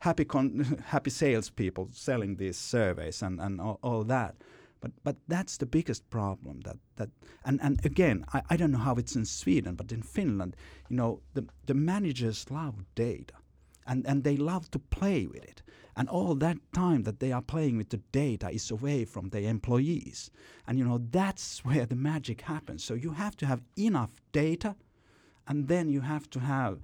happy, 0.00 0.26
con- 0.26 0.82
happy 0.86 1.10
salespeople 1.10 1.88
selling 1.92 2.36
these 2.36 2.58
surveys 2.58 3.22
and, 3.22 3.40
and 3.40 3.58
all, 3.60 3.78
all 3.82 4.04
that. 4.04 4.34
But 4.80 4.92
but 5.04 5.16
that's 5.28 5.56
the 5.58 5.66
biggest 5.66 6.08
problem 6.10 6.60
that 6.60 6.78
that 6.96 7.10
and, 7.44 7.60
and 7.62 7.84
again 7.84 8.24
I, 8.32 8.42
I 8.50 8.56
don't 8.56 8.72
know 8.72 8.78
how 8.78 8.96
it's 8.96 9.16
in 9.16 9.24
Sweden 9.24 9.74
but 9.74 9.92
in 9.92 10.02
Finland 10.02 10.56
you 10.88 10.96
know 10.96 11.20
the 11.34 11.44
the 11.66 11.74
managers 11.74 12.50
love 12.50 12.84
data 12.94 13.34
and 13.86 14.06
and 14.06 14.24
they 14.24 14.36
love 14.36 14.70
to 14.70 14.78
play 14.78 15.26
with 15.26 15.44
it. 15.44 15.62
And 15.96 16.08
all 16.08 16.34
that 16.36 16.58
time 16.72 17.02
that 17.02 17.20
they 17.20 17.32
are 17.32 17.42
playing 17.42 17.76
with 17.76 17.90
the 17.90 18.00
data 18.12 18.48
is 18.48 18.70
away 18.70 19.04
from 19.04 19.28
their 19.28 19.50
employees. 19.50 20.30
And 20.66 20.78
you 20.78 20.84
know 20.84 20.98
that's 21.10 21.64
where 21.64 21.86
the 21.86 21.96
magic 21.96 22.42
happens. 22.42 22.84
So 22.84 22.94
you 22.94 23.12
have 23.12 23.36
to 23.38 23.46
have 23.46 23.62
enough 23.76 24.20
data 24.32 24.76
and 25.46 25.68
then 25.68 25.88
you 25.88 26.02
have 26.02 26.30
to 26.30 26.40
have 26.40 26.78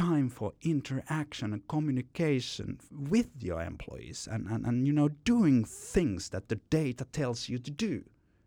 time 0.00 0.28
for 0.30 0.52
interaction 0.62 1.52
and 1.52 1.62
communication 1.68 2.78
with 2.90 3.28
your 3.40 3.60
employees 3.62 4.28
and, 4.32 4.46
and, 4.48 4.64
and 4.66 4.86
you 4.86 4.92
know 4.98 5.08
doing 5.24 5.64
things 5.94 6.30
that 6.30 6.48
the 6.48 6.56
data 6.70 7.04
tells 7.12 7.48
you 7.50 7.58
to 7.58 7.70
do 7.70 8.02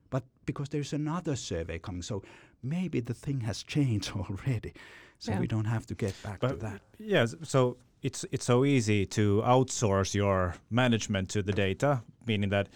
but 0.10 0.24
because 0.46 0.70
there's 0.70 0.94
another 0.94 1.36
survey 1.36 1.78
coming 1.78 2.02
so 2.02 2.24
maybe 2.64 3.00
the 3.02 3.14
thing 3.14 3.42
has 3.42 3.64
changed 3.64 4.12
already 4.16 4.74
so 5.20 5.32
Yeah. 5.32 5.40
we 5.42 5.48
don't 5.48 5.70
have 5.76 5.86
to 5.88 5.96
get 5.96 6.14
back 6.24 6.40
to 6.40 6.56
that 6.66 6.82
yeah, 6.98 7.26
so 7.44 7.78
it's 8.02 8.26
it's 8.32 8.46
so 8.46 8.66
easy 8.66 9.06
to 9.06 9.42
outsource 9.46 10.16
your 10.16 10.56
management 10.70 11.30
to 11.30 11.42
the 11.44 11.54
data, 11.54 12.02
meaning 12.26 12.50
that 12.50 12.68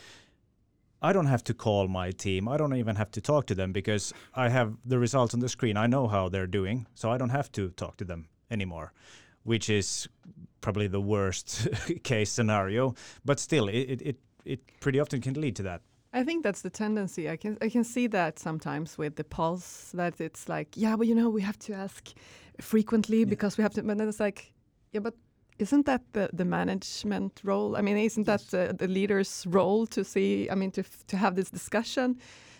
I 1.01 1.13
don't 1.13 1.27
have 1.27 1.43
to 1.43 1.53
call 1.53 1.87
my 1.87 2.11
team. 2.11 2.47
I 2.47 2.57
don't 2.57 2.75
even 2.75 2.95
have 2.95 3.11
to 3.11 3.21
talk 3.21 3.45
to 3.47 3.55
them 3.55 3.71
because 3.73 4.13
I 4.33 4.49
have 4.49 4.69
the 4.85 4.97
results 4.99 5.33
on 5.33 5.41
the 5.41 5.49
screen. 5.49 5.77
I 5.77 5.87
know 5.87 6.07
how 6.07 6.29
they're 6.29 6.47
doing, 6.59 6.87
so 6.95 7.11
I 7.13 7.17
don't 7.17 7.35
have 7.39 7.51
to 7.51 7.69
talk 7.71 7.97
to 7.97 8.05
them 8.05 8.27
anymore, 8.51 8.91
which 9.43 9.69
is 9.69 10.07
probably 10.61 10.87
the 10.87 11.01
worst 11.01 11.67
case 12.03 12.31
scenario. 12.31 12.93
But 13.25 13.39
still, 13.39 13.67
it, 13.67 14.01
it, 14.01 14.17
it, 14.45 14.59
pretty 14.79 14.99
often 14.99 15.21
can 15.21 15.33
lead 15.39 15.55
to 15.57 15.63
that. 15.63 15.81
I 16.13 16.23
think 16.23 16.43
that's 16.43 16.61
the 16.61 16.69
tendency. 16.69 17.29
I 17.29 17.37
can 17.37 17.57
I 17.61 17.69
can 17.69 17.83
see 17.83 18.07
that 18.07 18.39
sometimes 18.39 18.97
with 18.97 19.15
the 19.15 19.23
pulse 19.23 19.91
that 19.93 20.19
it's 20.21 20.47
like, 20.49 20.69
yeah, 20.75 20.95
but 20.95 21.07
you 21.07 21.15
know, 21.15 21.29
we 21.29 21.41
have 21.41 21.59
to 21.59 21.73
ask 21.73 22.13
frequently 22.61 23.19
Yeah. 23.19 23.25
because 23.29 23.57
we 23.57 23.61
have 23.61 23.73
to. 23.73 23.83
But 23.83 23.97
then 23.97 24.07
it's 24.09 24.19
like, 24.19 24.53
yeah, 24.93 25.01
but 25.01 25.13
isn't 25.59 25.85
that 25.85 26.01
the, 26.13 26.29
the 26.33 26.45
management 26.45 27.41
role? 27.43 27.75
I 27.75 27.81
mean, 27.81 27.97
isn't 27.97 28.25
that 28.25 28.41
the, 28.51 28.75
the 28.77 28.87
leader's 28.87 29.45
role 29.47 29.85
to 29.87 30.03
see? 30.03 30.49
I 30.49 30.55
mean, 30.55 30.71
to 30.71 30.81
f- 30.81 31.03
to 31.07 31.17
have 31.17 31.35
this 31.35 31.49
discussion. 31.49 32.17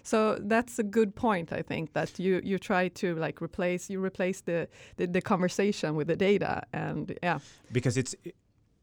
So 0.08 0.38
that's 0.40 0.80
a 0.80 0.84
good 0.84 1.16
point. 1.16 1.52
I 1.52 1.62
think 1.62 1.92
that 1.92 2.18
you 2.18 2.40
you 2.42 2.58
try 2.58 2.88
to 2.88 3.16
like 3.16 3.42
replace 3.42 3.90
you 3.90 4.00
replace 4.02 4.40
the 4.40 4.70
the, 4.96 5.06
the 5.08 5.22
conversation 5.22 5.96
with 5.96 6.08
the 6.08 6.16
data, 6.16 6.64
and 6.72 7.14
yeah, 7.22 7.40
because 7.74 7.98
it's 7.98 8.16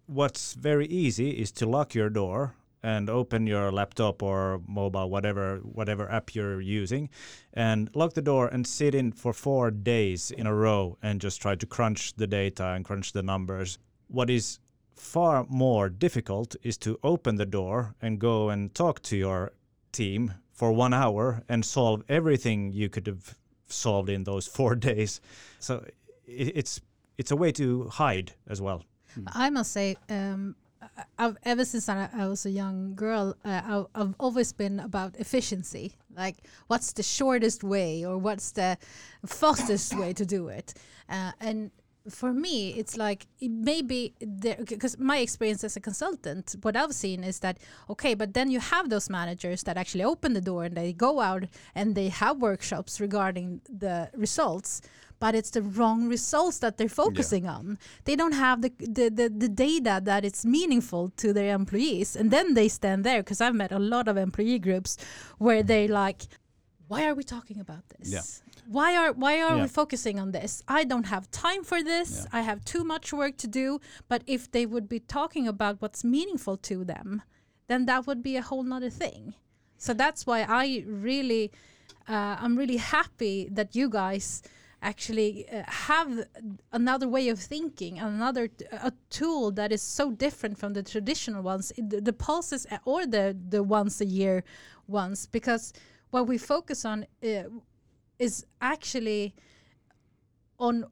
what's 0.07 0.53
very 0.53 0.87
easy 0.87 1.31
is 1.31 1.51
to 1.53 1.67
lock 1.67 1.95
your 1.95 2.11
door 2.11 2.55
and 2.83 3.09
open 3.09 3.47
your 3.47 3.73
laptop 3.73 4.23
or 4.23 4.61
mobile 4.69 5.09
whatever 5.09 5.61
whatever 5.73 6.11
app 6.13 6.35
you're 6.35 6.61
using 6.61 7.09
and 7.55 7.89
lock 7.95 8.13
the 8.13 8.23
door 8.23 8.49
and 8.49 8.67
sit 8.67 8.95
in 8.95 9.11
for 9.11 9.33
4 9.33 9.71
days 9.71 10.31
in 10.31 10.47
a 10.47 10.55
row 10.55 10.99
and 11.03 11.23
just 11.23 11.41
try 11.41 11.55
to 11.55 11.67
crunch 11.67 12.13
the 12.17 12.27
data 12.27 12.67
and 12.75 12.85
crunch 12.85 13.13
the 13.13 13.23
numbers 13.23 13.79
what 14.09 14.29
is 14.29 14.59
far 14.95 15.47
more 15.49 15.89
difficult 15.89 16.57
is 16.63 16.77
to 16.77 16.99
open 17.03 17.37
the 17.37 17.47
door 17.47 17.95
and 18.03 18.19
go 18.19 18.51
and 18.51 18.75
talk 18.75 19.01
to 19.01 19.17
your 19.17 19.53
team 19.91 20.35
for 20.55 20.73
1 20.73 20.95
hour 20.95 21.43
and 21.49 21.65
solve 21.65 22.03
everything 22.09 22.73
you 22.73 22.89
could 22.89 23.07
have 23.07 23.37
solved 23.67 24.09
in 24.09 24.25
those 24.25 24.47
4 24.59 24.77
days 24.77 25.21
so 25.59 25.85
it's 26.27 26.81
it's 27.19 27.31
a 27.31 27.37
way 27.37 27.53
to 27.53 27.89
hide 27.89 28.33
as 28.49 28.61
well 28.61 28.85
I 29.29 29.51
must 29.51 29.73
say, 29.73 29.97
um, 30.09 30.57
I've, 31.19 31.37
ever 31.45 31.65
since 31.65 31.89
I, 31.89 32.09
I 32.13 32.27
was 32.27 32.47
a 32.47 32.51
young 32.51 32.95
girl, 32.95 33.37
uh, 33.45 33.85
I, 33.95 34.01
I've 34.01 34.15
always 34.19 34.53
been 34.53 34.81
about 34.81 35.17
efficiency. 35.17 35.93
Like, 36.17 36.37
what's 36.67 36.93
the 36.93 37.03
shortest 37.03 37.65
way, 37.65 38.05
or 38.05 38.19
what's 38.19 38.53
the 38.53 38.79
fastest 39.27 39.97
way 39.97 40.13
to 40.13 40.27
do 40.27 40.49
it? 40.49 40.75
Uh, 41.09 41.33
and 41.41 41.71
for 42.09 42.33
me, 42.33 42.71
it's 42.71 42.97
like 42.97 43.27
it 43.41 43.51
maybe 43.51 44.15
because 44.41 44.99
my 44.99 45.19
experience 45.19 45.65
as 45.65 45.77
a 45.77 45.81
consultant, 45.81 46.55
what 46.63 46.77
I've 46.77 46.93
seen 46.93 47.25
is 47.25 47.41
that 47.41 47.59
okay, 47.89 48.15
but 48.15 48.35
then 48.35 48.51
you 48.51 48.61
have 48.61 48.91
those 48.91 49.09
managers 49.09 49.63
that 49.63 49.77
actually 49.77 50.05
open 50.05 50.35
the 50.35 50.41
door 50.41 50.65
and 50.65 50.77
they 50.77 50.93
go 50.93 51.21
out 51.21 51.45
and 51.75 51.95
they 51.95 52.09
have 52.09 52.39
workshops 52.39 53.01
regarding 53.01 53.63
the 53.69 54.11
results 54.15 54.83
but 55.21 55.35
it's 55.35 55.51
the 55.51 55.63
wrong 55.63 56.07
results 56.07 56.59
that 56.59 56.77
they're 56.77 56.89
focusing 56.89 57.47
on. 57.47 57.79
They 58.05 58.15
don't 58.15 58.33
have 58.33 58.61
the, 58.61 58.73
the, 58.79 59.09
the, 59.09 59.33
the 59.35 59.49
data 59.49 60.01
that 60.05 60.23
it's 60.23 60.45
meaningful 60.45 61.13
to 61.17 61.33
their 61.33 61.55
employees. 61.55 62.15
And 62.15 62.31
then 62.31 62.53
they 62.53 62.69
stand 62.69 63.05
there 63.05 63.23
because 63.23 63.41
I've 63.41 63.55
met 63.55 63.73
a 63.73 63.79
lot 63.79 64.07
of 64.07 64.19
employee 64.19 64.59
groups 64.59 64.99
where 65.39 65.63
they're 65.63 65.89
like, 65.89 66.25
why 66.89 67.07
are 67.09 67.15
we 67.15 67.23
talking 67.25 67.59
about 67.61 67.85
this? 67.95 68.09
Yeah. 68.13 68.23
Why 68.67 68.97
are 68.97 69.13
why 69.13 69.35
are 69.43 69.57
Yeah. 69.57 69.63
we 69.63 69.69
focusing 69.69 70.19
on 70.21 70.33
this? 70.33 70.63
I 70.69 70.85
don't 70.85 71.07
have 71.15 71.31
time 71.31 71.63
for 71.65 71.83
this. 71.83 72.11
Yeah. 72.13 72.39
I 72.39 72.41
have 72.43 72.65
too 72.65 72.85
much 72.85 73.13
work 73.13 73.37
to 73.39 73.47
do. 73.63 73.81
But 74.09 74.23
if 74.27 74.51
they 74.51 74.65
would 74.67 74.89
be 74.89 75.01
talking 75.01 75.47
about 75.49 75.75
what's 75.83 76.03
meaningful 76.05 76.57
to 76.69 76.85
them, 76.85 77.23
then 77.69 77.87
that 77.87 78.07
would 78.07 78.23
be 78.23 78.37
a 78.37 78.43
whole 78.43 78.63
nother 78.63 78.91
thing. 78.91 79.35
So 79.79 79.93
that's 79.95 80.27
why 80.27 80.41
I 80.49 80.85
really, 80.87 81.51
uh, 82.09 82.37
I'm 82.43 82.57
really 82.57 82.79
happy 82.79 83.49
that 83.53 83.75
you 83.75 83.89
guys 83.91 84.43
actually 84.83 85.49
uh, 85.51 85.63
have 85.91 86.27
another 86.73 87.09
way 87.09 87.29
of 87.31 87.39
thinking, 87.39 87.99
another 87.99 88.49
t- 88.49 88.67
a 88.71 88.93
tool 89.11 89.51
that 89.53 89.73
is 89.73 89.83
so 89.83 90.11
different 90.11 90.59
from 90.59 90.75
the 90.75 90.83
traditional 90.83 91.43
ones, 91.43 91.73
the, 91.77 92.01
the 92.01 92.13
pulses 92.13 92.67
or 92.85 93.07
the 93.07 93.37
the 93.49 93.63
once 93.63 94.01
a 94.01 94.07
year 94.07 94.45
ones, 94.87 95.27
because 95.27 95.73
what 96.15 96.27
we 96.29 96.39
focus 96.39 96.85
on 96.85 96.99
uh, 97.23 97.43
is 98.19 98.47
actually 98.61 99.35
on 100.59 100.85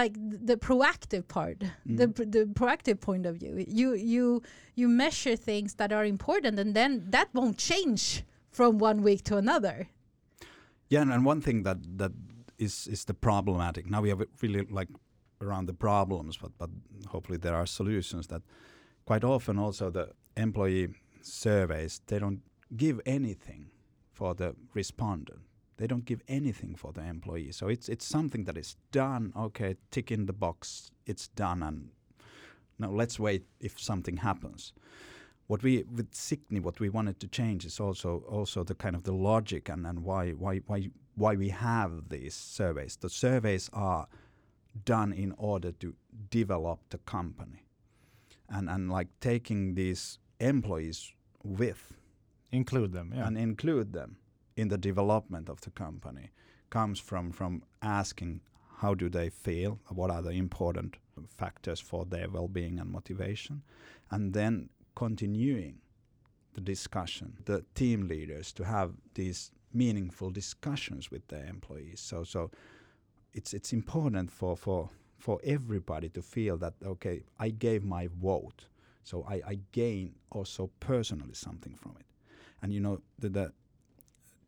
like 0.00 0.14
the 0.50 0.56
proactive 0.56 1.24
part 1.28 1.58
the, 2.00 2.06
Mm. 2.08 2.14
pr- 2.16 2.30
the 2.36 2.42
proactive 2.60 2.98
point 3.08 3.24
of 3.26 3.34
view 3.40 3.54
you 3.80 3.88
you 4.14 4.24
you 4.80 4.86
measure 4.88 5.36
things 5.36 5.74
that 5.80 5.90
are 5.92 6.06
important 6.16 6.58
and 6.58 6.74
then 6.74 6.90
that 7.10 7.28
won't 7.38 7.56
change 7.70 8.02
from 8.50 8.78
one 8.78 8.98
week 9.08 9.22
to 9.30 9.36
another 9.36 9.76
Yeah, 10.92 11.02
and, 11.02 11.12
and 11.12 11.24
one 11.26 11.40
thing 11.40 11.64
that 11.64 11.78
that 11.98 12.12
is 12.58 12.86
is 12.86 13.04
the 13.04 13.14
problematic. 13.14 13.84
Now 13.86 14.02
we 14.04 14.10
have 14.10 14.22
really 14.42 14.66
like 14.78 14.90
around 15.40 15.66
the 15.68 15.74
problems, 15.88 16.36
but 16.42 16.52
but 16.58 16.70
hopefully 17.12 17.38
there 17.38 17.54
are 17.54 17.66
solutions. 17.66 18.26
That 18.26 18.42
quite 19.08 19.24
often 19.26 19.58
also 19.58 19.90
the 19.90 20.06
employee 20.36 20.88
surveys 21.22 22.00
they 22.06 22.18
don't 22.18 22.40
give 22.76 23.00
anything 23.06 23.71
for 24.12 24.34
the 24.34 24.54
respondent. 24.74 25.40
They 25.78 25.86
don't 25.86 26.04
give 26.04 26.22
anything 26.28 26.76
for 26.76 26.92
the 26.92 27.02
employee. 27.02 27.52
So 27.52 27.68
it's 27.68 27.88
it's 27.88 28.06
something 28.06 28.44
that 28.44 28.56
is 28.56 28.76
done. 28.92 29.32
Okay, 29.36 29.76
tick 29.90 30.12
in 30.12 30.26
the 30.26 30.32
box. 30.32 30.92
It's 31.06 31.28
done, 31.28 31.62
and 31.62 31.90
now 32.78 32.90
let's 32.90 33.18
wait 33.18 33.46
if 33.58 33.80
something 33.80 34.18
happens. 34.18 34.72
What 35.46 35.62
we 35.62 35.84
with 35.84 36.12
SIGNI, 36.12 36.62
what 36.62 36.78
we 36.78 36.88
wanted 36.88 37.18
to 37.20 37.28
change 37.28 37.64
is 37.64 37.80
also 37.80 38.22
also 38.28 38.62
the 38.64 38.74
kind 38.74 38.94
of 38.94 39.02
the 39.02 39.12
logic 39.12 39.68
and, 39.68 39.86
and 39.86 40.04
why 40.04 40.32
why 40.32 40.58
why 40.66 40.90
why 41.16 41.34
we 41.34 41.48
have 41.48 42.08
these 42.10 42.34
surveys. 42.34 42.96
The 42.96 43.10
surveys 43.10 43.68
are 43.72 44.06
done 44.84 45.12
in 45.12 45.34
order 45.36 45.72
to 45.72 45.94
develop 46.30 46.80
the 46.90 46.98
company, 46.98 47.64
and 48.48 48.68
and 48.68 48.90
like 48.90 49.08
taking 49.20 49.74
these 49.74 50.18
employees 50.38 51.12
with 51.42 52.01
include 52.52 52.92
them 52.92 53.12
yeah. 53.14 53.26
and 53.26 53.36
include 53.36 53.92
them 53.92 54.16
in 54.56 54.68
the 54.68 54.78
development 54.78 55.48
of 55.48 55.60
the 55.62 55.70
company 55.70 56.30
comes 56.70 57.00
from 57.00 57.32
from 57.32 57.62
asking 57.80 58.40
how 58.78 58.94
do 58.94 59.08
they 59.08 59.28
feel 59.28 59.78
what 59.88 60.10
are 60.10 60.22
the 60.22 60.30
important 60.30 60.96
factors 61.28 61.80
for 61.80 62.04
their 62.04 62.28
well-being 62.28 62.78
and 62.78 62.90
motivation 62.90 63.62
and 64.10 64.32
then 64.34 64.68
continuing 64.94 65.78
the 66.54 66.60
discussion 66.60 67.34
the 67.46 67.64
team 67.74 68.06
leaders 68.06 68.52
to 68.52 68.64
have 68.64 68.92
these 69.14 69.50
meaningful 69.72 70.30
discussions 70.30 71.10
with 71.10 71.26
their 71.28 71.46
employees 71.46 72.00
so 72.00 72.22
so 72.24 72.50
it's 73.32 73.54
it's 73.54 73.72
important 73.72 74.30
for 74.30 74.56
for 74.56 74.90
for 75.18 75.40
everybody 75.44 76.08
to 76.08 76.20
feel 76.20 76.58
that 76.58 76.74
okay 76.84 77.22
I 77.38 77.50
gave 77.50 77.84
my 77.84 78.08
vote 78.20 78.66
so 79.04 79.24
I, 79.28 79.40
I 79.46 79.58
gain 79.72 80.14
also 80.30 80.70
personally 80.80 81.34
something 81.34 81.74
from 81.74 81.96
it 81.98 82.06
and 82.62 82.72
you 82.72 82.80
know 82.80 83.00
the, 83.18 83.28
the 83.28 83.52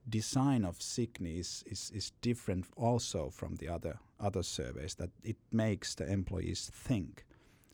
design 0.08 0.64
of 0.64 0.78
SIGNI 0.78 1.38
is, 1.38 1.64
is, 1.66 1.90
is 1.94 2.12
different 2.20 2.66
also 2.76 3.30
from 3.30 3.56
the 3.56 3.68
other 3.68 3.98
other 4.20 4.42
surveys 4.42 4.94
that 4.94 5.10
it 5.22 5.36
makes 5.52 5.94
the 5.94 6.10
employees 6.10 6.70
think. 6.72 7.24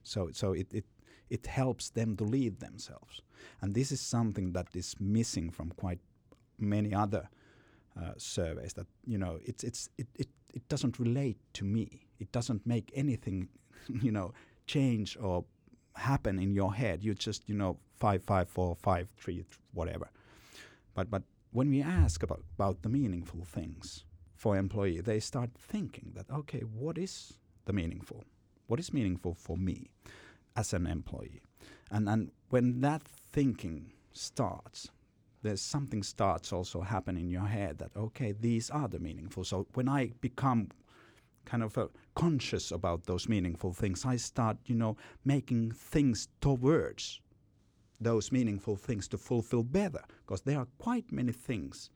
So 0.03 0.31
so 0.33 0.53
it, 0.53 0.69
it 0.73 0.85
it 1.29 1.47
helps 1.47 1.91
them 1.91 2.17
to 2.17 2.25
lead 2.25 2.61
themselves. 2.61 3.23
And 3.61 3.75
this 3.75 3.93
is 3.93 4.01
something 4.01 4.53
that 4.53 4.69
is 4.75 4.97
missing 4.99 5.51
from 5.51 5.71
quite 5.71 6.01
many 6.59 6.95
other 6.95 7.29
uh, 8.01 8.13
surveys 8.17 8.73
that 8.75 8.87
you 9.07 9.19
know 9.19 9.39
it's 9.45 9.65
it's 9.65 9.91
it, 9.99 10.09
it 10.17 10.29
it 10.55 10.69
doesn't 10.69 10.99
relate 10.99 11.39
to 11.55 11.65
me. 11.65 12.07
It 12.19 12.33
doesn't 12.33 12.67
make 12.67 12.91
anything 12.95 13.49
you 13.89 14.13
know 14.13 14.33
change 14.67 15.17
or 15.21 15.45
happen 15.97 16.39
in 16.39 16.55
your 16.55 16.75
head. 16.75 17.05
You 17.05 17.15
just 17.15 17.49
you 17.49 17.55
know 17.55 17.79
five 17.97 18.23
five 18.25 18.49
four 18.49 18.77
five 18.77 19.09
three 19.19 19.45
whatever 19.73 20.09
but 21.01 21.11
but 21.11 21.23
when 21.53 21.71
we 21.71 21.83
ask 21.83 22.23
about, 22.23 22.43
about 22.55 22.83
the 22.83 22.89
meaningful 22.89 23.45
things 23.45 24.05
for 24.37 24.57
employee, 24.57 25.01
they 25.01 25.21
start 25.21 25.51
thinking 25.59 26.13
that 26.15 26.31
okay, 26.31 26.61
what 26.61 26.99
is 26.99 27.35
the 27.65 27.73
meaningful? 27.73 28.25
What 28.67 28.81
is 28.81 28.93
meaningful 28.93 29.35
for 29.35 29.57
me 29.57 29.91
as 30.57 30.73
an 30.73 30.87
employee? 30.87 31.43
And 31.91 32.09
and 32.09 32.31
when 32.51 32.81
that 32.83 33.03
thinking 33.03 33.93
starts, 34.13 34.91
there's 35.43 35.63
something 35.63 36.03
starts 36.03 36.53
also 36.53 36.81
happen 36.83 37.17
in 37.17 37.31
your 37.31 37.47
head 37.47 37.79
that 37.79 37.97
okay, 37.97 38.33
these 38.33 38.71
are 38.71 38.89
the 38.89 38.99
meaningful. 38.99 39.45
So 39.45 39.67
when 39.75 39.89
I 39.89 40.13
become 40.21 40.69
kind 41.47 41.63
of 41.63 41.79
uh, 41.79 41.89
conscious 42.15 42.71
about 42.71 43.05
those 43.05 43.29
meaningful 43.29 43.73
things, 43.73 44.05
I 44.05 44.17
start 44.17 44.59
you 44.67 44.75
know 44.75 44.97
making 45.25 45.73
things 45.73 46.29
towards 46.41 47.21
those 48.01 48.33
meaningful 48.33 48.77
things 48.77 49.07
to 49.09 49.19
fulfill 49.19 49.63
better 49.63 50.03
because 50.27 50.43
there 50.43 50.59
are 50.59 50.67
quite 50.79 51.13
many 51.13 51.33
things 51.33 51.91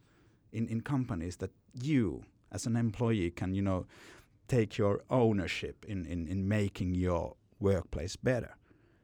in, 0.52 0.68
in 0.68 0.80
companies 0.80 1.36
that 1.36 1.50
you 1.72 2.24
as 2.52 2.66
an 2.66 2.76
employee 2.76 3.30
can 3.30 3.54
you 3.54 3.62
know 3.62 3.86
take 4.46 4.76
your 4.76 5.02
ownership 5.08 5.84
in, 5.88 6.04
in, 6.04 6.28
in 6.28 6.46
making 6.46 6.94
your 6.94 7.34
workplace 7.58 8.14
better. 8.16 8.56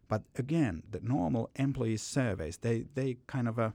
But 0.09 0.23
again 0.37 0.83
the 0.91 1.01
normal 1.01 1.51
employee 1.57 1.97
surveys 1.97 2.59
they, 2.59 2.85
they 2.95 3.17
kind 3.27 3.49
of 3.49 3.59
uh, 3.59 3.71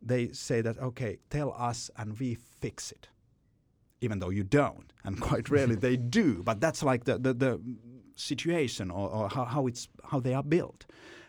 they 0.00 0.28
say 0.28 0.60
that 0.62 0.78
okay 0.78 1.18
tell 1.30 1.54
us 1.58 1.90
and 1.96 2.18
we 2.18 2.34
fix 2.34 2.92
it 2.92 3.08
even 4.00 4.18
though 4.18 4.30
you 4.30 4.44
don't 4.44 4.92
and 5.04 5.20
quite 5.20 5.50
rarely 5.50 5.74
they 5.74 5.96
do 6.20 6.42
but 6.42 6.60
that's 6.60 6.82
like 6.82 7.04
the, 7.04 7.18
the, 7.18 7.34
the 7.34 7.60
situation 8.14 8.90
or, 8.90 9.10
or 9.10 9.28
how, 9.28 9.44
how 9.44 9.66
it's 9.66 9.88
how 10.04 10.20
they 10.20 10.32
are 10.32 10.42
built 10.42 10.86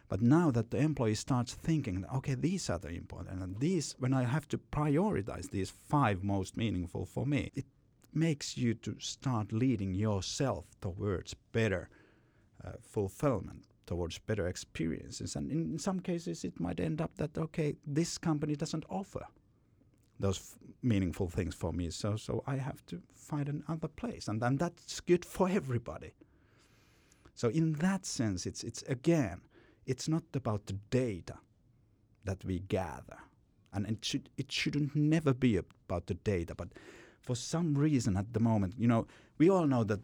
but 0.09 0.21
now 0.21 0.51
that 0.51 0.71
the 0.71 0.77
employee 0.77 1.15
starts 1.15 1.53
thinking, 1.53 2.05
okay, 2.15 2.35
these 2.35 2.69
are 2.69 2.79
the 2.79 2.89
important, 2.89 3.41
and 3.41 3.59
these, 3.59 3.95
when 3.99 4.13
I 4.13 4.23
have 4.23 4.47
to 4.49 4.57
prioritize 4.57 5.49
these 5.49 5.69
five 5.69 6.23
most 6.23 6.55
meaningful 6.55 7.05
for 7.05 7.25
me, 7.25 7.51
it 7.55 7.65
makes 8.13 8.57
you 8.57 8.73
to 8.73 8.95
start 8.99 9.51
leading 9.51 9.93
yourself 9.93 10.65
towards 10.81 11.33
better 11.51 11.89
uh, 12.65 12.71
fulfillment, 12.81 13.65
towards 13.85 14.17
better 14.19 14.47
experiences. 14.47 15.35
And 15.35 15.51
in 15.51 15.77
some 15.77 15.99
cases, 15.99 16.43
it 16.43 16.59
might 16.59 16.79
end 16.79 17.01
up 17.01 17.11
that, 17.17 17.37
okay, 17.37 17.75
this 17.85 18.17
company 18.17 18.55
doesn't 18.55 18.85
offer 18.89 19.25
those 20.19 20.37
f- 20.39 20.57
meaningful 20.81 21.29
things 21.29 21.53
for 21.53 21.71
me. 21.71 21.89
So, 21.91 22.15
so 22.15 22.43
I 22.47 22.55
have 22.55 22.85
to 22.87 23.01
find 23.13 23.49
another 23.49 23.87
place, 23.87 24.27
and, 24.27 24.41
and 24.41 24.57
that's 24.57 24.99
good 25.01 25.23
for 25.25 25.47
everybody. 25.49 26.13
So 27.35 27.49
in 27.49 27.73
that 27.73 28.03
sense, 28.03 28.47
it's 28.47 28.63
it's 28.63 28.81
again 28.83 29.41
it's 29.87 30.07
not 30.07 30.23
about 30.33 30.65
the 30.67 30.73
data 30.91 31.35
that 32.25 32.43
we 32.45 32.59
gather. 32.59 33.17
And 33.73 33.87
it 33.87 34.03
should 34.03 34.29
it 34.37 34.51
shouldn't 34.51 34.95
never 34.95 35.33
be 35.33 35.57
about 35.57 36.07
the 36.07 36.13
data, 36.13 36.53
but 36.55 36.69
for 37.21 37.35
some 37.35 37.77
reason 37.77 38.17
at 38.17 38.33
the 38.33 38.39
moment, 38.39 38.75
you 38.77 38.87
know, 38.87 39.07
we 39.37 39.49
all 39.49 39.65
know 39.65 39.83
that 39.85 40.01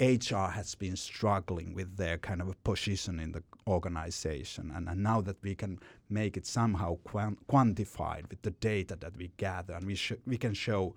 HR 0.00 0.50
has 0.50 0.74
been 0.74 0.96
struggling 0.96 1.74
with 1.74 1.96
their 1.96 2.18
kind 2.18 2.40
of 2.40 2.48
a 2.48 2.54
position 2.64 3.20
in 3.20 3.32
the 3.32 3.42
organization, 3.68 4.72
and, 4.74 4.88
and 4.88 5.02
now 5.02 5.20
that 5.20 5.42
we 5.42 5.54
can 5.54 5.78
make 6.08 6.36
it 6.36 6.46
somehow 6.46 6.96
quantified 7.48 8.28
with 8.30 8.42
the 8.42 8.50
data 8.50 8.96
that 8.96 9.16
we 9.16 9.30
gather, 9.36 9.74
and 9.74 9.86
we 9.86 9.98
we 10.26 10.38
can 10.38 10.54
show 10.54 10.94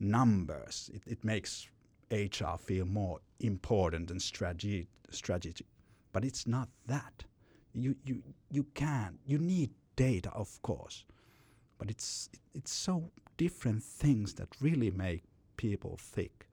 numbers, 0.00 0.90
it, 0.94 1.02
it 1.06 1.24
makes 1.24 1.68
HR 2.10 2.56
feel 2.58 2.86
more 2.86 3.20
important 3.40 4.10
and 4.10 4.22
strategy. 4.22 4.86
But 6.12 6.24
it's 6.24 6.46
not 6.46 6.68
that 6.86 7.24
you 7.82 7.96
you 8.04 8.22
you 8.50 8.64
can 8.74 9.18
you 9.26 9.38
need 9.38 9.70
data 9.96 10.30
of 10.32 10.60
course 10.62 11.04
but 11.78 11.90
it's 11.90 12.28
it's 12.54 12.72
so 12.72 13.10
different 13.36 13.82
things 13.82 14.34
that 14.34 14.48
really 14.60 14.90
make 14.90 15.22
people 15.56 15.96
thick 15.98 16.46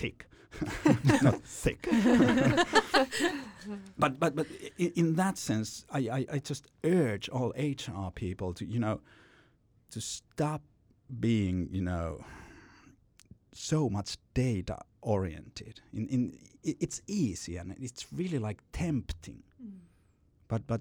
thick. 0.00 0.26
Not 1.22 1.42
thick. 1.44 1.86
But 3.98 4.18
but 4.18 4.34
but 4.34 4.46
in, 4.78 4.92
in 4.96 5.14
that 5.16 5.36
sense 5.36 5.84
I, 5.90 5.98
I, 5.98 6.26
I 6.32 6.38
just 6.38 6.66
urge 6.82 7.28
all 7.28 7.52
hr 7.58 8.10
people 8.14 8.54
to 8.54 8.64
you 8.64 8.80
know 8.80 9.00
to 9.90 10.00
stop 10.00 10.62
being 11.20 11.68
you 11.70 11.82
know 11.82 12.24
so 13.52 13.90
much 13.90 14.16
data 14.32 14.78
oriented. 15.02 15.82
In 15.92 16.08
in 16.08 16.38
it's 16.64 17.02
easy 17.06 17.58
and 17.58 17.76
it's 17.78 18.06
really 18.12 18.38
like 18.38 18.58
tempting. 18.72 19.42
Mm 19.62 19.90
but 20.50 20.66
but 20.66 20.80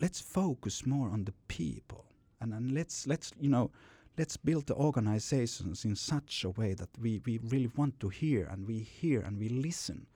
let's 0.00 0.20
focus 0.20 0.84
more 0.84 1.08
on 1.08 1.24
the 1.24 1.32
people. 1.46 2.04
And, 2.40 2.52
and 2.52 2.74
let's 2.74 3.06
let's 3.06 3.32
you 3.40 3.48
know 3.48 3.70
let's 4.18 4.36
build 4.36 4.66
the 4.66 4.74
organizations 4.74 5.84
in 5.84 5.94
such 5.94 6.44
a 6.44 6.50
way 6.50 6.74
that 6.74 6.88
we, 7.00 7.20
we 7.24 7.38
really 7.38 7.70
want 7.76 8.00
to 8.00 8.08
hear 8.08 8.48
and 8.50 8.66
we 8.66 8.80
hear 8.80 9.20
and 9.20 9.38
we 9.38 9.48
listen 9.48 10.06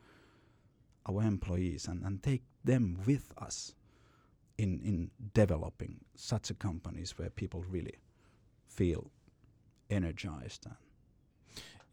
our 1.09 1.23
employees 1.23 1.87
and, 1.87 2.03
and 2.05 2.21
take 2.23 2.42
them 2.64 2.99
with 3.07 3.33
us 3.38 3.75
in 4.59 4.81
in 4.83 5.11
developing 5.35 6.01
such 6.16 6.51
a 6.51 6.55
companies 6.55 7.16
where 7.16 7.31
people 7.31 7.64
really 7.68 7.99
feel 8.66 9.11
energized 9.90 10.66
and 10.66 10.77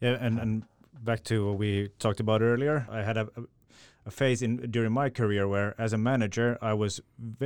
yeah 0.00 0.16
and, 0.20 0.38
and 0.38 0.62
back 1.02 1.22
to 1.22 1.46
what 1.46 1.58
we 1.58 1.88
talked 1.98 2.20
about 2.20 2.42
earlier 2.42 2.86
i 2.90 3.02
had 3.02 3.16
a, 3.16 3.28
a 4.06 4.10
phase 4.10 4.42
in 4.42 4.56
during 4.70 4.92
my 4.92 5.10
career 5.10 5.46
where 5.46 5.74
as 5.80 5.92
a 5.92 5.98
manager 5.98 6.58
I 6.60 6.74
was 6.74 7.00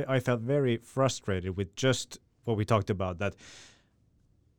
I 0.07 0.19
felt 0.19 0.41
very 0.41 0.77
frustrated 0.77 1.57
with 1.57 1.75
just 1.75 2.19
what 2.45 2.57
we 2.57 2.65
talked 2.65 2.89
about 2.89 3.19
that 3.19 3.35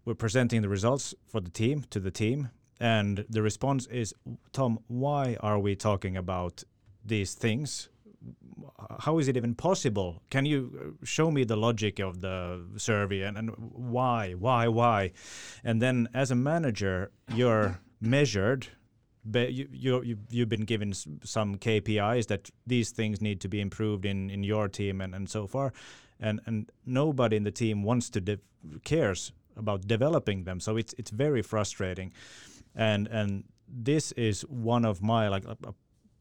we're 0.04 0.14
presenting 0.14 0.62
the 0.62 0.68
results 0.68 1.14
for 1.26 1.40
the 1.40 1.50
team 1.50 1.84
to 1.90 2.00
the 2.00 2.10
team 2.10 2.50
and 2.78 3.24
the 3.28 3.42
response 3.42 3.86
is 3.86 4.14
Tom 4.52 4.78
why 4.88 5.36
are 5.40 5.58
we 5.58 5.74
talking 5.74 6.16
about 6.16 6.62
these 7.04 7.34
things? 7.34 7.88
How 8.98 9.18
is 9.18 9.28
it 9.28 9.36
even 9.36 9.54
possible? 9.54 10.22
Can 10.30 10.44
you 10.44 10.94
uh, 11.00 11.04
show 11.04 11.30
me 11.30 11.44
the 11.44 11.56
logic 11.56 12.00
of 12.00 12.20
the 12.20 12.64
survey 12.76 13.22
and, 13.22 13.38
and 13.38 13.50
why 13.56 14.32
why 14.32 14.68
why? 14.68 15.12
And 15.64 15.80
then 15.80 16.08
as 16.12 16.30
a 16.30 16.34
manager 16.34 17.10
you're 17.34 17.80
measured 18.00 18.68
You, 19.34 19.68
you 19.72 20.02
you've, 20.02 20.18
you've 20.30 20.48
been 20.48 20.64
given 20.64 20.92
some 20.92 21.56
KPIs 21.56 22.26
that 22.28 22.50
these 22.66 22.90
things 22.90 23.20
need 23.20 23.40
to 23.40 23.48
be 23.48 23.60
improved 23.60 24.04
in 24.04 24.30
in 24.30 24.44
your 24.44 24.68
team 24.68 25.00
and 25.00 25.14
and 25.14 25.28
so 25.28 25.46
far, 25.46 25.72
and 26.20 26.40
and 26.46 26.70
nobody 26.84 27.36
in 27.36 27.44
the 27.44 27.50
team 27.50 27.82
wants 27.82 28.10
to 28.10 28.20
de- 28.20 28.38
cares 28.84 29.32
about 29.56 29.86
developing 29.86 30.44
them. 30.44 30.60
So 30.60 30.76
it's 30.76 30.94
it's 30.98 31.10
very 31.10 31.42
frustrating, 31.42 32.12
and 32.74 33.08
and 33.08 33.44
this 33.68 34.12
is 34.12 34.42
one 34.42 34.84
of 34.84 35.02
my 35.02 35.28
like 35.28 35.44
a, 35.44 35.56
a 35.64 35.74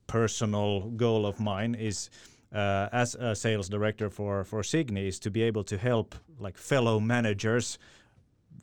personal 0.07 0.89
goal 0.91 1.25
of 1.25 1.39
mine 1.39 1.75
is 1.75 2.09
uh, 2.53 2.89
as 2.91 3.15
a 3.15 3.35
sales 3.35 3.69
director 3.69 4.09
for 4.09 4.43
for 4.43 4.61
SIGNI 4.61 5.07
is 5.07 5.19
to 5.19 5.31
be 5.31 5.43
able 5.43 5.63
to 5.63 5.77
help 5.77 6.15
like 6.39 6.57
fellow 6.57 6.99
managers. 6.99 7.77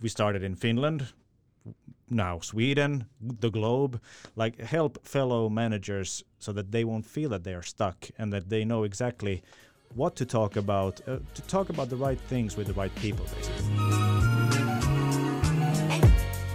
We 0.01 0.09
started 0.09 0.43
in 0.43 0.57
Finland, 0.57 1.13
now 2.13 2.41
Sweden, 2.41 3.07
the 3.21 3.51
globe, 3.51 4.01
like 4.37 4.61
help 4.61 5.07
fellow 5.07 5.49
managers 5.49 6.25
so 6.39 6.53
that 6.53 6.73
they 6.73 6.85
won't 6.85 7.07
feel 7.07 7.31
that 7.31 7.45
they 7.45 7.55
are 7.55 7.63
stuck 7.63 8.09
and 8.19 8.33
that 8.33 8.49
they 8.49 8.65
know 8.65 8.85
exactly 8.85 9.43
what 9.95 10.17
to 10.17 10.25
talk 10.25 10.57
about, 10.57 11.01
uh, 11.07 11.19
to 11.35 11.43
talk 11.43 11.69
about 11.69 11.91
the 11.91 11.97
right 11.97 12.19
things 12.21 12.57
with 12.57 12.67
the 12.67 12.73
right 12.75 12.95
people, 12.97 13.27
basically. 13.37 14.23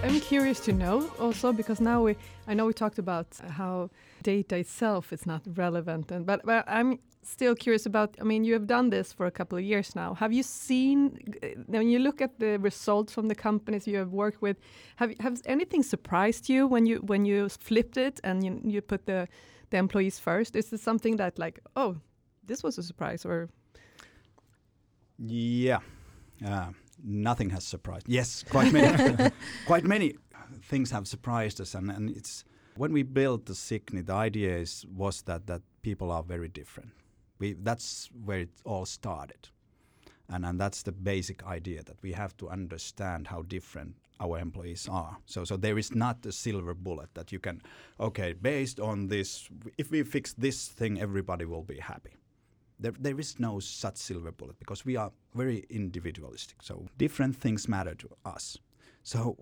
I'm 0.03 0.19
curious 0.21 0.59
to 0.61 0.73
know 0.73 1.11
also 1.19 1.51
because 1.51 1.81
now 1.81 2.01
we 2.03 2.15
I 2.47 2.53
know 2.53 2.65
we 2.65 2.73
talked 2.73 2.97
about 2.97 3.27
how 3.49 3.89
data 4.23 4.57
itself 4.57 5.13
is 5.13 5.25
not 5.25 5.41
relevant 5.55 6.11
and 6.11 6.25
but, 6.25 6.41
but 6.45 6.65
I'm 6.67 6.99
still 7.23 7.55
curious 7.55 7.85
about 7.85 8.15
I 8.21 8.23
mean 8.23 8.43
you 8.43 8.53
have 8.53 8.67
done 8.67 8.89
this 8.89 9.13
for 9.13 9.25
a 9.25 9.31
couple 9.31 9.57
of 9.57 9.63
years 9.63 9.95
now. 9.95 10.13
Have 10.15 10.33
you 10.33 10.43
seen 10.43 11.19
when 11.67 11.89
you 11.89 11.99
look 11.99 12.21
at 12.21 12.39
the 12.39 12.57
results 12.59 13.13
from 13.13 13.27
the 13.27 13.35
companies 13.35 13.87
you 13.87 13.97
have 13.97 14.11
worked 14.11 14.41
with 14.41 14.57
have 14.95 15.13
has 15.19 15.41
anything 15.45 15.83
surprised 15.83 16.49
you 16.49 16.67
when 16.67 16.85
you 16.85 16.97
when 16.97 17.25
you 17.25 17.49
flipped 17.49 17.97
it 17.97 18.19
and 18.23 18.43
you 18.43 18.61
you 18.63 18.81
put 18.81 19.05
the 19.05 19.27
the 19.69 19.77
employees 19.77 20.19
first? 20.19 20.55
Is 20.55 20.69
this 20.69 20.81
something 20.81 21.17
that 21.17 21.37
like 21.37 21.59
oh 21.75 21.97
this 22.45 22.63
was 22.63 22.77
a 22.77 22.83
surprise 22.83 23.25
or 23.25 23.49
Yeah. 25.17 25.79
Uh, 26.45 26.67
nothing 27.03 27.49
has 27.49 27.63
surprised. 27.63 28.07
Yes, 28.07 28.43
quite 28.43 28.71
many. 28.71 29.31
quite 29.65 29.83
many 29.83 30.15
things 30.63 30.91
have 30.91 31.07
surprised 31.07 31.59
us, 31.61 31.75
and, 31.75 31.91
and 31.91 32.09
it's 32.09 32.43
when 32.77 32.93
we 32.93 33.03
built 33.03 33.45
the 33.45 33.53
SIGNI. 33.53 34.05
The 34.05 34.13
idea 34.13 34.57
is 34.57 34.85
was 34.85 35.21
that 35.23 35.47
that 35.47 35.61
people 35.81 36.11
are 36.11 36.23
very 36.23 36.47
different. 36.47 36.91
We 37.39 37.53
that's 37.53 38.09
where 38.25 38.39
it 38.39 38.49
all 38.65 38.85
started, 38.85 39.49
and 40.29 40.45
and 40.45 40.59
that's 40.59 40.83
the 40.83 40.91
basic 40.91 41.45
idea 41.45 41.83
that 41.83 42.01
we 42.01 42.13
have 42.13 42.35
to 42.37 42.49
understand 42.49 43.27
how 43.27 43.43
different 43.43 43.95
our 44.19 44.39
employees 44.39 44.87
are. 44.89 45.17
So 45.25 45.45
so 45.45 45.57
there 45.57 45.77
is 45.77 45.93
not 45.95 46.25
a 46.25 46.31
silver 46.31 46.73
bullet 46.73 47.09
that 47.13 47.31
you 47.31 47.39
can 47.39 47.61
okay 47.99 48.33
based 48.33 48.79
on 48.79 49.07
this. 49.07 49.49
If 49.77 49.91
we 49.91 50.03
fix 50.03 50.33
this 50.33 50.67
thing, 50.67 51.01
everybody 51.01 51.45
will 51.45 51.63
be 51.63 51.79
happy 51.79 52.17
there, 52.79 52.93
there 52.99 53.19
is 53.19 53.39
no 53.39 53.59
such 53.59 53.97
silver 53.97 54.31
bullet 54.31 54.59
because 54.59 54.85
we 54.85 54.95
are 54.95 55.11
very 55.35 55.65
individualistic. 55.69 56.61
So 56.61 56.85
different 56.97 57.35
things 57.35 57.67
matter 57.67 57.95
to 57.95 58.09
us. 58.25 58.57
So 59.03 59.37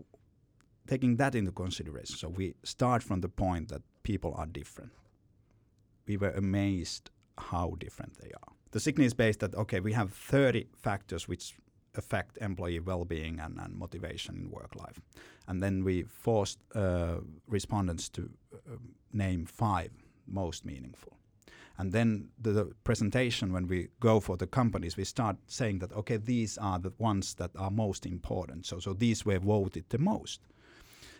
taking 0.88 1.18
that 1.18 1.36
into 1.36 1.52
consideration, 1.52 2.18
so 2.18 2.30
we 2.30 2.56
start 2.64 3.04
from 3.04 3.22
the 3.22 3.30
point 3.30 3.70
that 3.70 3.82
people 4.04 4.34
are 4.38 4.46
different. 4.46 4.92
We 6.08 6.18
were 6.18 6.32
amazed 6.32 7.12
how 7.38 7.76
different 7.80 8.18
they 8.20 8.32
are. 8.32 8.54
The 8.72 8.80
SIGNI 8.80 9.06
is 9.06 9.14
based 9.14 9.40
that 9.40 9.56
okay, 9.56 9.80
we 9.80 9.94
have 9.94 10.12
30 10.14 10.68
factors 10.76 11.28
which 11.28 11.56
affect 11.96 12.38
employee 12.42 12.80
well-being 12.80 13.40
and, 13.40 13.58
and 13.58 13.74
motivation 13.74 14.36
in 14.36 14.52
work 14.52 14.76
life, 14.76 15.00
and 15.48 15.64
then 15.64 15.84
we 15.84 16.04
forced 16.04 16.60
uh, 16.76 17.18
respondents 17.48 18.10
to 18.10 18.30
uh, 18.54 18.76
name 19.14 19.46
five 19.46 19.92
most 20.28 20.66
meaningful. 20.66 21.18
And 21.78 21.92
then 21.92 22.30
the, 22.42 22.52
the, 22.52 22.66
presentation, 22.86 23.52
when 23.52 23.68
we 23.68 23.90
go 24.00 24.22
for 24.22 24.38
the 24.38 24.48
companies, 24.48 24.96
we 24.96 25.04
start 25.04 25.36
saying 25.48 25.80
that 25.80 25.94
okay, 25.94 26.18
these 26.18 26.58
are 26.58 26.80
the 26.80 26.94
ones 26.98 27.34
that 27.36 27.52
are 27.58 27.72
most 27.72 28.06
important. 28.06 28.66
So 28.66 28.80
so 28.80 28.94
these 28.94 29.26
were 29.26 29.40
voted 29.40 29.86
the 29.90 29.98
most. 29.98 30.42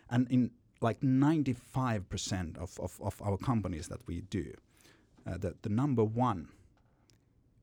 And 0.10 0.28
in 0.30 0.52
like 0.82 1.02
95% 1.02 2.58
of, 2.58 2.80
of, 2.80 3.00
of 3.02 3.22
our 3.22 3.38
companies 3.38 3.88
that 3.88 4.06
we 4.08 4.22
do, 4.22 4.54
uh, 5.28 5.38
the, 5.38 5.56
the 5.62 5.70
number 5.70 6.04
one 6.04 6.50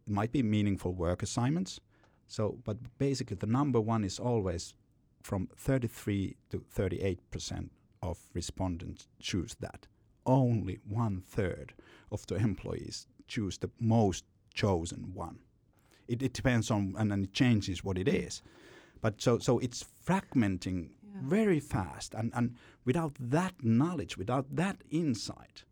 might 0.07 0.33
be 0.33 0.42
meaningful 0.42 0.92
work 0.92 1.22
assignments. 1.22 1.81
So, 2.26 2.59
but 2.64 2.76
basically, 2.98 3.37
the 3.37 3.46
number 3.46 3.81
one 3.81 4.05
is 4.05 4.18
always 4.18 4.74
from 5.22 5.48
33 5.57 6.37
to 6.50 6.64
38 6.70 7.31
percent 7.31 7.70
of 8.02 8.18
respondents 8.35 9.09
choose 9.20 9.55
that. 9.61 9.87
Only 10.26 10.78
one 10.88 11.22
third 11.24 11.74
of 12.11 12.26
the 12.26 12.37
employees 12.37 13.07
choose 13.28 13.59
the 13.59 13.70
most 13.81 14.24
chosen 14.55 15.12
one. 15.14 15.38
It, 16.09 16.22
it 16.22 16.33
depends 16.33 16.70
on 16.70 16.94
and, 16.98 17.12
and 17.12 17.24
it 17.24 17.33
changes 17.33 17.85
what 17.85 17.98
it 17.98 18.09
is. 18.09 18.42
But 19.00 19.20
so 19.20 19.38
so 19.38 19.59
it's 19.59 19.85
fragmenting. 20.07 20.90
Very 21.22 21.61
fast 21.61 22.14
and, 22.14 22.32
and 22.35 22.56
without 22.85 23.14
that 23.18 23.54
knowledge, 23.62 24.16
without 24.16 24.46
that 24.54 24.82
insight, 24.90 25.64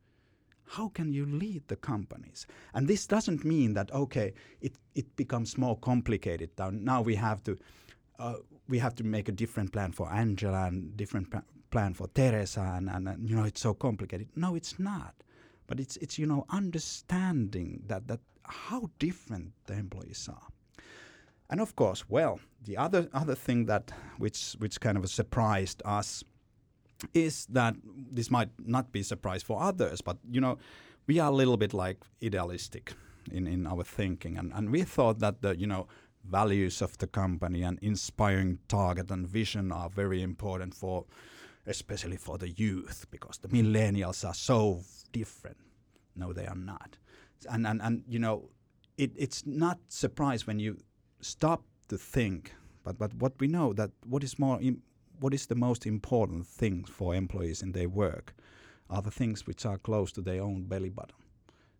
how 0.71 0.89
can 0.89 1.13
you 1.13 1.27
lead 1.27 1.67
the 1.67 1.77
companies? 1.77 2.47
And 2.75 2.87
this 2.87 3.07
doesn't 3.07 3.45
mean 3.45 3.75
that 3.75 3.93
okay, 3.93 4.33
it, 4.61 4.75
it 4.95 5.17
becomes 5.17 5.59
more 5.59 5.77
complicated. 5.77 6.51
Now, 6.59 7.03
we 7.03 7.17
have 7.17 7.43
to 7.45 7.59
uh, 8.19 8.37
we 8.69 8.79
have 8.79 8.95
to 8.97 9.05
make 9.05 9.29
a 9.29 9.33
different 9.33 9.73
plan 9.73 9.93
for 9.93 10.13
Angela 10.13 10.67
and 10.67 10.97
different 10.97 11.35
plan 11.71 11.95
for 11.95 12.09
Teresa, 12.09 12.75
and, 12.77 12.89
and, 12.89 13.09
and 13.09 13.29
you 13.29 13.35
know 13.35 13.45
it's 13.45 13.61
so 13.61 13.75
complicated. 13.75 14.29
No, 14.37 14.55
it's 14.55 14.79
not. 14.79 15.15
But 15.67 15.81
it's 15.81 15.97
it's 15.97 16.19
you 16.19 16.27
know 16.27 16.45
understanding 16.51 17.83
that 17.87 18.07
that 18.07 18.21
how 18.45 18.91
different 18.99 19.53
the 19.67 19.75
employees 19.75 20.29
are. 20.31 20.49
And 21.51 21.61
of 21.61 21.75
course, 21.75 22.05
well, 22.09 22.39
the 22.65 22.77
other 22.77 23.09
other 23.13 23.35
thing 23.35 23.67
that 23.67 23.91
which 24.19 24.55
which 24.59 24.81
kind 24.81 24.97
of 24.97 25.11
surprised 25.11 25.83
us 25.85 26.25
is 27.13 27.47
that 27.47 27.75
this 28.13 28.31
might 28.31 28.51
not 28.65 28.93
be 28.93 29.01
a 29.01 29.05
surprise 29.05 29.43
for 29.43 29.61
others, 29.61 30.01
but 30.01 30.19
you 30.31 30.41
know, 30.41 30.59
we 31.07 31.19
are 31.19 31.29
a 31.29 31.35
little 31.35 31.57
bit 31.57 31.75
like 31.75 31.99
idealistic 32.25 32.95
in, 33.33 33.47
in 33.47 33.67
our 33.67 33.83
thinking, 33.83 34.39
and, 34.39 34.53
and 34.55 34.71
we 34.71 34.83
thought 34.83 35.19
that 35.19 35.43
the 35.43 35.59
you 35.59 35.67
know 35.67 35.89
values 36.25 36.83
of 36.83 36.97
the 36.99 37.07
company 37.07 37.63
and 37.63 37.79
inspiring 37.83 38.59
target 38.69 39.11
and 39.11 39.27
vision 39.27 39.73
are 39.73 39.89
very 39.89 40.23
important 40.23 40.75
for 40.75 41.05
especially 41.67 42.17
for 42.17 42.39
the 42.39 42.51
youth 42.51 43.07
because 43.11 43.39
the 43.39 43.49
millennials 43.49 44.27
are 44.27 44.35
so 44.35 44.81
different. 45.13 45.57
No, 46.15 46.33
they 46.33 46.47
are 46.47 46.57
not, 46.57 46.97
and 47.51 47.67
and 47.67 47.83
and 47.83 48.05
you 48.07 48.21
know, 48.21 48.51
it, 48.97 49.11
it's 49.17 49.45
not 49.47 49.79
surprise 49.89 50.47
when 50.47 50.61
you 50.61 50.77
stop 51.21 51.63
to 51.89 51.99
think. 51.99 52.55
But 52.85 52.99
but 52.99 53.15
what 53.15 53.33
we 53.41 53.49
know 53.49 53.73
that 53.75 53.91
what 54.05 54.25
is 54.25 54.39
more 54.39 54.61
what 55.21 55.35
is 55.35 55.47
the 55.47 55.55
most 55.55 55.87
important 55.87 56.47
thing 56.47 56.85
for 56.85 57.15
employees 57.15 57.63
in 57.63 57.73
their 57.73 57.89
work 57.89 58.35
are 58.89 59.03
the 59.03 59.11
things 59.11 59.47
which 59.47 59.67
are 59.67 59.79
close 59.79 60.13
to 60.13 60.23
their 60.23 60.43
own 60.43 60.65
belly 60.65 60.89
button. 60.89 61.15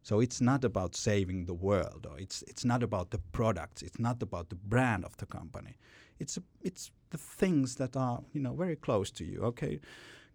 So 0.03 0.21
it's 0.21 0.41
not 0.41 0.65
about 0.65 0.97
saving 0.97 1.45
the 1.45 1.55
world, 1.55 2.07
or 2.11 2.19
it's 2.19 2.43
it's 2.49 2.65
not 2.65 2.83
about 2.83 3.11
the 3.11 3.19
products, 3.33 3.83
it's 3.83 3.99
not 3.99 4.23
about 4.23 4.49
the 4.49 4.57
brand 4.57 5.05
of 5.05 5.17
the 5.17 5.27
company. 5.27 5.77
It's 6.19 6.37
a, 6.37 6.43
it's 6.63 6.91
the 7.11 7.19
things 7.19 7.77
that 7.77 7.97
are 7.97 8.21
you 8.33 8.41
know 8.41 8.55
very 8.55 8.77
close 8.77 9.11
to 9.13 9.25
you. 9.25 9.43
Okay, 9.43 9.81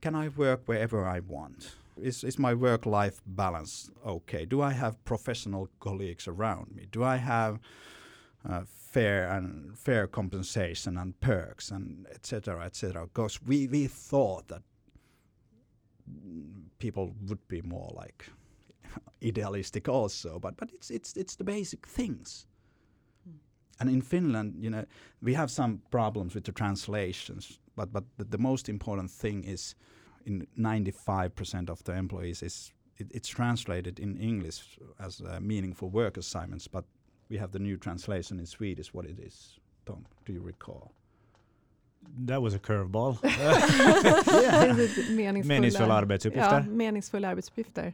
can 0.02 0.16
I 0.16 0.30
work 0.30 0.62
wherever 0.66 1.06
I 1.06 1.20
want? 1.20 1.76
Is 1.98 2.24
is 2.24 2.38
my 2.38 2.54
work 2.54 2.86
life 2.86 3.22
balance 3.26 3.90
okay? 4.06 4.46
Do 4.46 4.62
I 4.62 4.74
have 4.74 5.04
professional 5.04 5.70
colleagues 5.80 6.28
around 6.28 6.76
me? 6.76 6.86
Do 6.92 7.04
I 7.04 7.18
have 7.18 7.60
uh, 8.48 8.66
fair 8.96 9.30
and 9.30 9.78
fair 9.78 10.08
compensation 10.08 10.98
and 10.98 11.20
perks 11.20 11.72
and 11.72 12.08
etc. 12.16 12.66
etc. 12.66 13.06
Because 13.06 13.42
we 13.48 13.68
we 13.68 13.88
thought 13.88 14.48
that 14.48 14.64
mm, 16.10 16.70
people 16.80 17.14
would 17.28 17.48
be 17.48 17.62
more 17.62 17.92
like 18.04 18.30
idealistic 19.24 19.90
also, 19.90 20.40
but 20.40 20.56
but 20.58 20.70
it's 20.74 20.90
it's 20.90 21.18
it's 21.18 21.36
the 21.36 21.44
basic 21.44 21.88
things. 21.88 22.48
And 23.80 23.90
in 23.90 24.02
Finland, 24.02 24.54
you 24.64 24.70
know, 24.70 24.86
we 25.22 25.36
have 25.36 25.50
some 25.50 25.82
problems 25.92 26.34
with 26.34 26.46
the 26.46 26.54
translations, 26.54 27.60
but 27.76 27.92
but 27.92 28.04
the, 28.18 28.24
the 28.24 28.38
most 28.38 28.70
important 28.70 29.12
thing 29.12 29.44
is, 29.44 29.76
in 30.26 30.48
95% 30.58 31.70
of 31.70 31.84
the 31.84 31.92
employees 31.98 32.42
is 32.44 32.74
it, 32.98 33.08
it's 33.12 33.30
translated 33.30 34.00
in 34.00 34.18
English 34.18 34.80
as 34.98 35.22
uh, 35.22 35.40
meaningful 35.42 35.90
work 35.90 36.18
assignments, 36.18 36.70
but 36.70 36.86
we 37.30 37.38
have 37.38 37.52
the 37.52 37.60
new 37.60 37.78
translation 37.78 38.40
in 38.40 38.46
Swedish. 38.46 38.94
What 38.94 39.06
it 39.06 39.20
is, 39.20 39.60
Tom? 39.86 40.06
Do 40.26 40.34
you 40.34 40.42
recall? 40.42 40.92
That 42.26 42.42
was 42.42 42.54
a 42.54 42.60
curveball. 42.60 43.18
It 43.24 45.10
meningsfulla, 45.10 45.44
Meningsfulla 45.46 45.94
arbetsuppgifter. 46.02 46.60
Ja, 46.66 46.70
meningsfulla 46.70 47.28
arbetsuppgifter. 47.30 47.94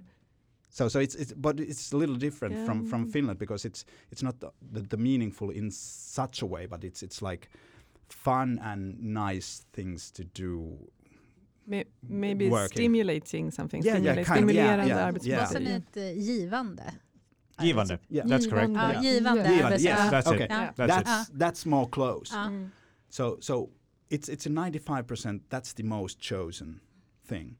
So 0.69 0.87
so 0.89 0.99
it's 0.99 1.15
it's 1.15 1.33
but 1.33 1.59
it's 1.59 1.93
a 1.93 1.97
little 1.97 2.15
different 2.15 2.65
from 2.65 2.85
from 2.85 3.01
Yeah. 3.03 3.11
Finland 3.13 3.39
because 3.39 3.67
it's 3.67 3.85
it's 4.11 4.23
not 4.23 4.39
the, 4.39 4.51
the, 4.73 4.81
the 4.87 4.97
meaningful 4.97 5.49
in 5.51 5.71
such 5.71 6.41
a 6.43 6.45
way, 6.45 6.67
but 6.67 6.83
it's 6.83 7.03
it's 7.03 7.21
like 7.21 7.49
fun 8.09 8.59
and 8.63 8.95
nice 9.01 9.65
things 9.73 10.11
to 10.11 10.23
do 10.23 10.77
May- 11.67 11.85
maybe 12.09 12.49
Working. 12.49 12.67
stimulating 12.77 13.51
something. 13.51 13.83
Yeah, 13.85 13.97
yeah, 13.97 14.13
stimulate, 14.13 14.25
kind 14.27 14.49
of, 14.49 14.55
yeah, 14.55 14.77
stimulerande 14.77 14.87
yeah, 14.87 15.11
arbetsplats. 15.11 15.25
yeah. 15.27 15.39
Wasn't 15.41 15.67
it 15.67 15.97
uh, 15.97 16.01
givande? 16.25 16.93
Givande. 17.61 17.99
Yeah. 18.09 18.27
That's 18.27 18.47
correct. 18.47 18.71
Givande. 18.71 18.93
Ja, 18.93 19.01
givande. 19.01 19.43
Yeah. 19.43 19.57
Givande, 19.57 19.79
yes. 19.79 20.11
That's 20.11 20.27
okay. 20.27 20.43
it. 20.43 20.49
Ja. 20.49 20.71
That's 20.75 20.97
it. 20.97 21.05
That's 21.05 21.29
that's 21.37 21.65
more 21.65 21.87
close. 21.89 22.35
Ja. 22.35 22.47
Mm. 22.47 22.71
So 23.09 23.37
so 23.39 23.69
it's 24.09 24.29
it's 24.29 24.45
a 24.45 24.49
95% 24.49 25.41
that's 25.49 25.73
the 25.73 25.83
most 25.83 26.19
chosen 26.19 26.81
thing. 27.25 27.57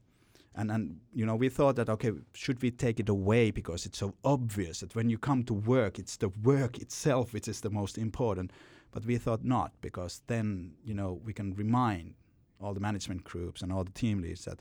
And 0.54 0.70
and 0.70 1.00
you 1.14 1.26
know 1.26 1.36
we 1.38 1.48
thought 1.48 1.76
that 1.76 1.88
okay 1.88 2.12
should 2.34 2.62
we 2.62 2.70
take 2.70 3.00
it 3.00 3.08
away 3.08 3.50
because 3.50 3.88
it's 3.88 3.98
so 3.98 4.14
obvious 4.22 4.80
that 4.80 4.94
when 4.94 5.10
you 5.10 5.18
come 5.18 5.44
to 5.44 5.54
work 5.54 5.98
it's 5.98 6.16
the 6.18 6.28
work 6.42 6.78
itself 6.78 7.32
which 7.32 7.48
is 7.48 7.60
the 7.60 7.70
most 7.70 7.96
important 7.98 8.52
but 8.90 9.06
we 9.06 9.18
thought 9.18 9.44
not 9.44 9.72
because 9.80 10.22
then 10.26 10.74
you 10.84 10.94
know 10.94 11.20
we 11.24 11.32
can 11.32 11.54
remind 11.54 12.14
all 12.60 12.74
the 12.74 12.80
management 12.80 13.24
groups 13.24 13.62
and 13.62 13.72
all 13.72 13.84
the 13.84 13.92
team 13.92 14.20
leads 14.20 14.44
that 14.44 14.60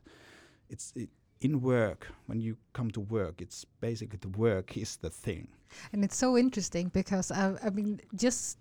it's 0.70 0.94
it, 0.96 1.10
in 1.42 1.62
work 1.62 2.08
when 2.28 2.40
you 2.40 2.56
come 2.74 2.90
to 2.92 3.00
work 3.02 3.42
it's 3.42 3.66
basically 3.82 4.20
the 4.22 4.30
work 4.38 4.78
is 4.78 4.98
the 4.98 5.10
thing 5.10 5.48
And 5.94 6.04
it's 6.04 6.18
so 6.18 6.38
interesting 6.38 6.92
because 6.94 7.32
I, 7.32 7.56
I 7.68 7.70
mean, 7.70 8.00
just 8.26 8.58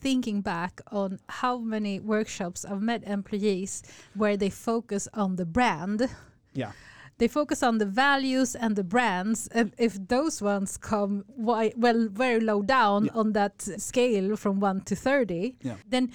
thinking 0.00 0.40
back 0.42 0.80
on 0.90 1.18
how 1.28 1.58
many 1.58 2.00
workshops 2.00 2.64
I've 2.64 2.80
met 2.82 3.02
employees 3.06 3.82
where 4.14 4.36
they 4.36 4.50
focus 4.50 5.08
on 5.12 5.36
the 5.36 5.44
brand. 5.44 6.08
Yeah. 6.54 6.72
They 7.18 7.28
focus 7.28 7.62
on 7.62 7.78
the 7.78 7.84
values 7.86 8.56
and 8.56 8.76
the 8.76 8.82
brands, 8.84 9.48
and 9.52 9.72
if 9.78 9.92
those 10.08 10.44
ones 10.44 10.78
come 10.78 11.24
wi- 11.36 11.74
well 11.76 12.08
very 12.10 12.40
low 12.40 12.62
down 12.62 13.04
Yeah. 13.04 13.20
on 13.20 13.32
that 13.32 13.62
scale 13.78 14.36
from 14.36 14.60
one 14.60 14.80
to 14.84 14.94
thirty, 14.96 15.54
Yeah. 15.62 15.76
then 15.90 16.10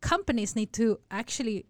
companies 0.00 0.54
need 0.56 0.72
to 0.72 0.98
actually 1.10 1.64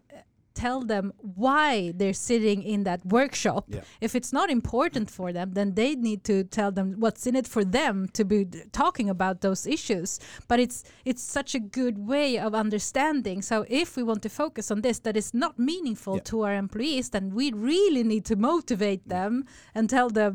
tell 0.65 0.81
them 0.93 1.05
why 1.45 1.93
they're 1.97 2.21
sitting 2.31 2.59
in 2.73 2.79
that 2.89 3.01
workshop. 3.05 3.63
Yeah. 3.69 3.81
if 4.07 4.11
it's 4.17 4.33
not 4.39 4.47
important 4.59 5.07
for 5.17 5.27
them 5.37 5.47
then 5.57 5.69
they 5.79 5.91
need 6.07 6.21
to 6.31 6.35
tell 6.57 6.71
them 6.77 6.87
what's 7.03 7.23
in 7.29 7.35
it 7.41 7.47
for 7.55 7.63
them 7.79 7.93
to 8.17 8.23
be 8.33 8.39
talking 8.81 9.07
about 9.15 9.35
those 9.45 9.61
issues. 9.77 10.09
But 10.49 10.57
it's 10.63 10.77
it's 11.09 11.23
such 11.37 11.51
a 11.55 11.63
good 11.79 11.97
way 12.13 12.29
of 12.45 12.51
understanding. 12.65 13.37
So 13.51 13.57
if 13.81 13.89
we 13.97 14.03
want 14.09 14.21
to 14.27 14.31
focus 14.43 14.65
on 14.73 14.79
this 14.81 14.97
that 15.05 15.15
is 15.21 15.29
not 15.43 15.53
meaningful 15.71 16.15
Yeah. 16.15 16.29
to 16.29 16.35
our 16.45 16.55
employees 16.65 17.07
then 17.15 17.25
we 17.39 17.45
really 17.71 18.03
need 18.13 18.25
to 18.31 18.35
motivate 18.51 19.03
mm. 19.05 19.11
them 19.15 19.31
and 19.75 19.83
tell 19.89 20.09
them 20.19 20.33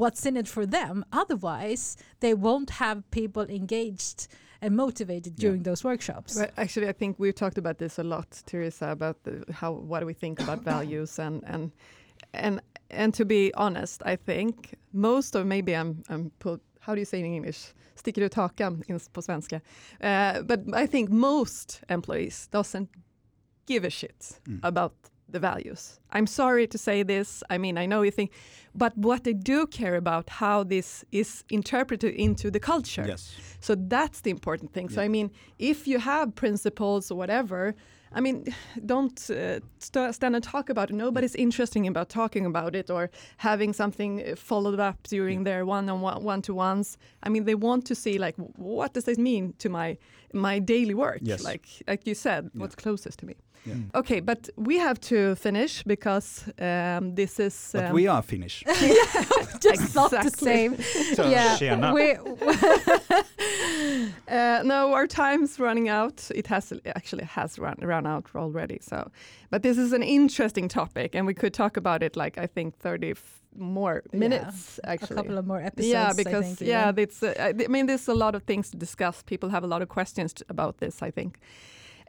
what's 0.00 0.22
in 0.28 0.36
it 0.42 0.48
for 0.54 0.64
them. 0.76 0.94
Otherwise 1.22 1.82
they 2.22 2.34
won't 2.46 2.70
have 2.82 2.98
people 3.10 3.44
engaged 3.60 4.18
and 4.64 4.76
motivated 4.76 5.32
Yeah. 5.32 5.48
during 5.50 5.62
those 5.64 5.88
workshops 5.88 6.34
But 6.38 6.50
actually, 6.56 6.88
I 6.88 6.92
think 6.92 7.18
we've 7.18 7.34
talked 7.34 7.58
about 7.58 7.76
this 7.78 7.98
a 7.98 8.02
lot, 8.02 8.42
Teresa, 8.46 8.86
about 8.90 9.16
the, 9.24 9.44
how 9.52 9.72
what 9.90 10.00
do 10.00 10.06
we 10.06 10.14
think 10.14 10.40
about 10.42 10.64
values 10.74 11.18
and 11.18 11.42
and 11.46 11.70
and 12.32 12.60
and 12.90 13.14
to 13.14 13.24
be 13.24 13.50
honest, 13.54 14.02
I 14.12 14.16
think 14.16 14.74
most 14.92 15.34
of 15.36 15.46
maybe 15.46 15.72
I'm 15.76 16.02
I'm 16.08 16.30
put, 16.38 16.60
how 16.80 16.94
do 16.94 17.00
you 17.00 17.06
say 17.06 17.18
in 17.20 17.26
English? 17.26 17.74
Sticker 17.94 18.24
ut 18.24 18.34
hakan 18.34 18.82
in- 18.88 19.00
på 19.12 19.22
svenska. 19.22 19.60
Uh, 20.00 20.42
but 20.42 20.60
I 20.84 20.86
think 20.86 21.10
most 21.10 21.82
employees 21.88 22.48
doesn't 22.52 22.88
give 23.68 23.86
a 23.86 23.90
shit 23.90 24.40
Mm. 24.48 24.60
about 24.62 24.92
the 25.34 25.40
values. 25.40 26.00
I'm 26.16 26.26
sorry 26.26 26.66
to 26.74 26.78
say 26.78 27.02
this. 27.02 27.42
I 27.54 27.58
mean, 27.58 27.76
I 27.76 27.86
know 27.86 28.00
you 28.02 28.10
think, 28.10 28.30
but 28.74 28.92
what 28.96 29.24
they 29.24 29.34
do 29.34 29.66
care 29.66 29.96
about 29.96 30.30
how 30.42 30.64
this 30.64 31.04
is 31.12 31.44
interpreted 31.50 32.14
into 32.14 32.50
the 32.50 32.60
culture. 32.60 33.04
yes 33.06 33.22
So 33.60 33.74
that's 33.94 34.20
the 34.20 34.30
important 34.30 34.72
thing. 34.72 34.88
So 34.94 35.00
I 35.06 35.08
mean, 35.08 35.30
if 35.58 35.78
you 35.90 35.98
have 35.98 36.26
principles 36.34 37.10
or 37.10 37.16
whatever, 37.22 37.74
I 38.16 38.20
mean, 38.20 38.54
don't 38.86 39.18
uh, 39.30 39.60
st- 39.78 40.14
stand 40.14 40.34
and 40.36 40.44
talk 40.44 40.70
about 40.70 40.90
it. 40.90 40.94
Nobody's 40.94 41.34
interested 41.34 41.86
about 41.86 42.08
talking 42.08 42.46
about 42.46 42.74
it 42.74 42.90
or 42.90 43.10
having 43.36 43.72
something 43.72 44.12
uh, 44.22 44.36
followed 44.36 44.80
up 44.80 44.98
during 45.08 45.44
their 45.44 45.64
one-on-one 45.66 46.22
one-to-ones. 46.22 46.96
I 47.22 47.28
mean, 47.28 47.44
they 47.44 47.56
want 47.56 47.84
to 47.86 47.94
see 47.94 48.18
like, 48.18 48.36
what 48.56 48.94
does 48.94 49.04
this 49.04 49.18
mean 49.18 49.54
to 49.58 49.68
my 49.68 49.98
my 50.34 50.58
daily 50.58 50.94
work. 50.94 51.20
Yes. 51.22 51.44
Like 51.44 51.66
like 51.86 52.06
you 52.06 52.14
said, 52.14 52.44
yeah. 52.44 52.60
what's 52.60 52.74
closest 52.74 53.20
to 53.20 53.26
me. 53.26 53.36
Yeah. 53.66 53.74
Mm. 53.74 53.94
Okay, 53.94 54.20
but 54.20 54.48
we 54.56 54.78
have 54.78 55.00
to 55.00 55.34
finish 55.36 55.82
because 55.84 56.44
um, 56.58 57.14
this 57.14 57.40
is. 57.40 57.74
Um, 57.74 57.80
but 57.80 57.92
we 57.92 58.06
are 58.06 58.22
Finnish. 58.22 58.62
yeah, 58.66 58.74
just 59.60 59.94
not 59.94 60.10
the 60.10 60.30
same. 60.30 60.76
So 61.14 61.28
yeah, 61.28 61.92
we, 61.92 62.12
uh, 64.28 64.62
no, 64.64 64.92
our 64.92 65.06
time's 65.06 65.58
running 65.58 65.88
out. 65.88 66.30
It 66.34 66.46
has 66.48 66.72
actually 66.86 67.24
has 67.24 67.58
run 67.58 67.76
run 67.80 68.06
out 68.06 68.26
already. 68.34 68.78
So, 68.82 69.10
but 69.50 69.62
this 69.62 69.78
is 69.78 69.92
an 69.92 70.02
interesting 70.02 70.68
topic, 70.68 71.14
and 71.14 71.26
we 71.26 71.34
could 71.34 71.54
talk 71.54 71.78
about 71.78 72.02
it 72.02 72.16
like 72.16 72.36
I 72.36 72.46
think 72.46 72.76
30, 72.76 73.14
more 73.56 74.02
minutes 74.12 74.80
yeah, 74.82 74.92
actually 74.92 75.14
a 75.14 75.16
couple 75.16 75.38
of 75.38 75.46
more 75.46 75.60
episodes 75.60 75.88
yeah 75.88 76.12
because 76.12 76.46
think, 76.56 76.68
yeah 76.68 76.92
it's 76.96 77.22
uh, 77.22 77.34
i 77.38 77.66
mean 77.68 77.86
there's 77.86 78.08
a 78.08 78.14
lot 78.14 78.34
of 78.34 78.42
things 78.42 78.70
to 78.70 78.76
discuss. 78.76 79.22
People 79.22 79.48
have 79.48 79.64
a 79.64 79.66
lot 79.66 79.82
of 79.82 79.88
questions 79.88 80.34
about 80.48 80.78
this 80.78 81.02
i 81.02 81.10
think. 81.10 81.38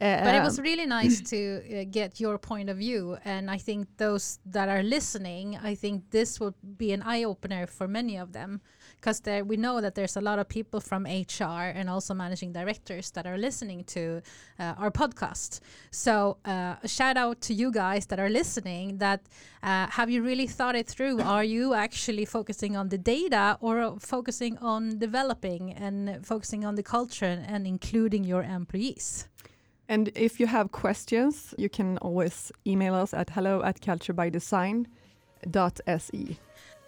Uh, 0.01 0.25
but 0.25 0.35
it 0.35 0.39
um, 0.39 0.43
was 0.43 0.59
really 0.59 0.85
nice 0.85 1.21
to 1.21 1.39
uh, 1.63 1.85
get 1.89 2.19
your 2.19 2.37
point 2.37 2.69
of 2.69 2.77
view 2.77 3.17
and 3.23 3.49
i 3.49 3.57
think 3.57 3.87
those 3.97 4.39
that 4.45 4.67
are 4.67 4.83
listening 4.83 5.57
i 5.63 5.73
think 5.73 6.03
this 6.11 6.37
will 6.39 6.53
be 6.77 6.91
an 6.91 7.01
eye-opener 7.01 7.65
for 7.67 7.87
many 7.87 8.17
of 8.17 8.33
them 8.33 8.61
because 8.95 9.19
there 9.21 9.43
we 9.43 9.57
know 9.57 9.81
that 9.81 9.95
there's 9.95 10.15
a 10.15 10.21
lot 10.21 10.39
of 10.39 10.47
people 10.47 10.79
from 10.79 11.05
HR 11.05 11.73
and 11.75 11.89
also 11.89 12.13
managing 12.13 12.53
directors 12.53 13.11
that 13.11 13.25
are 13.25 13.37
listening 13.37 13.83
to 13.85 14.21
uh, 14.59 14.73
our 14.77 14.91
podcast. 14.91 15.59
So 15.91 16.37
uh, 16.45 16.75
a 16.83 16.87
shout 16.87 17.17
out 17.17 17.41
to 17.41 17.53
you 17.53 17.71
guys 17.71 18.05
that 18.07 18.19
are 18.19 18.29
listening. 18.29 18.97
That 18.97 19.21
uh, 19.63 19.87
have 19.87 20.09
you 20.09 20.23
really 20.23 20.47
thought 20.47 20.75
it 20.75 20.87
through? 20.87 21.21
Are 21.35 21.43
you 21.43 21.73
actually 21.73 22.25
focusing 22.25 22.77
on 22.77 22.89
the 22.89 22.97
data 22.97 23.57
or 23.61 23.97
focusing 23.99 24.57
on 24.59 24.99
developing 24.99 25.73
and 25.73 26.25
focusing 26.25 26.65
on 26.65 26.75
the 26.75 26.83
culture 26.83 27.25
and, 27.25 27.45
and 27.47 27.67
including 27.67 28.23
your 28.23 28.43
employees? 28.43 29.27
And 29.87 30.09
if 30.15 30.39
you 30.39 30.47
have 30.47 30.71
questions, 30.71 31.53
you 31.57 31.69
can 31.69 31.99
always 31.99 32.51
email 32.65 32.95
us 32.95 33.13
at 33.13 33.29
hello 33.29 33.61
at 33.63 33.81
culturebydesign.se. 33.81 36.39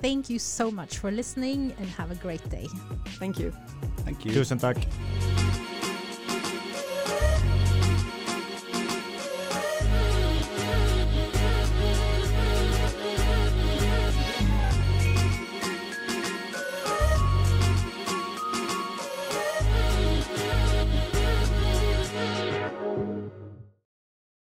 Thank 0.01 0.29
you 0.29 0.39
so 0.39 0.69
much 0.69 0.99
for 0.99 1.11
listening 1.11 1.73
and 1.79 1.87
have 1.89 2.11
a 2.11 2.15
great 2.15 2.47
day. 2.49 2.67
Thank 3.19 3.39
you. 3.39 3.51
thank 4.05 4.25
you 4.25 4.31
Tusen 4.31 4.59
tack. 4.59 4.77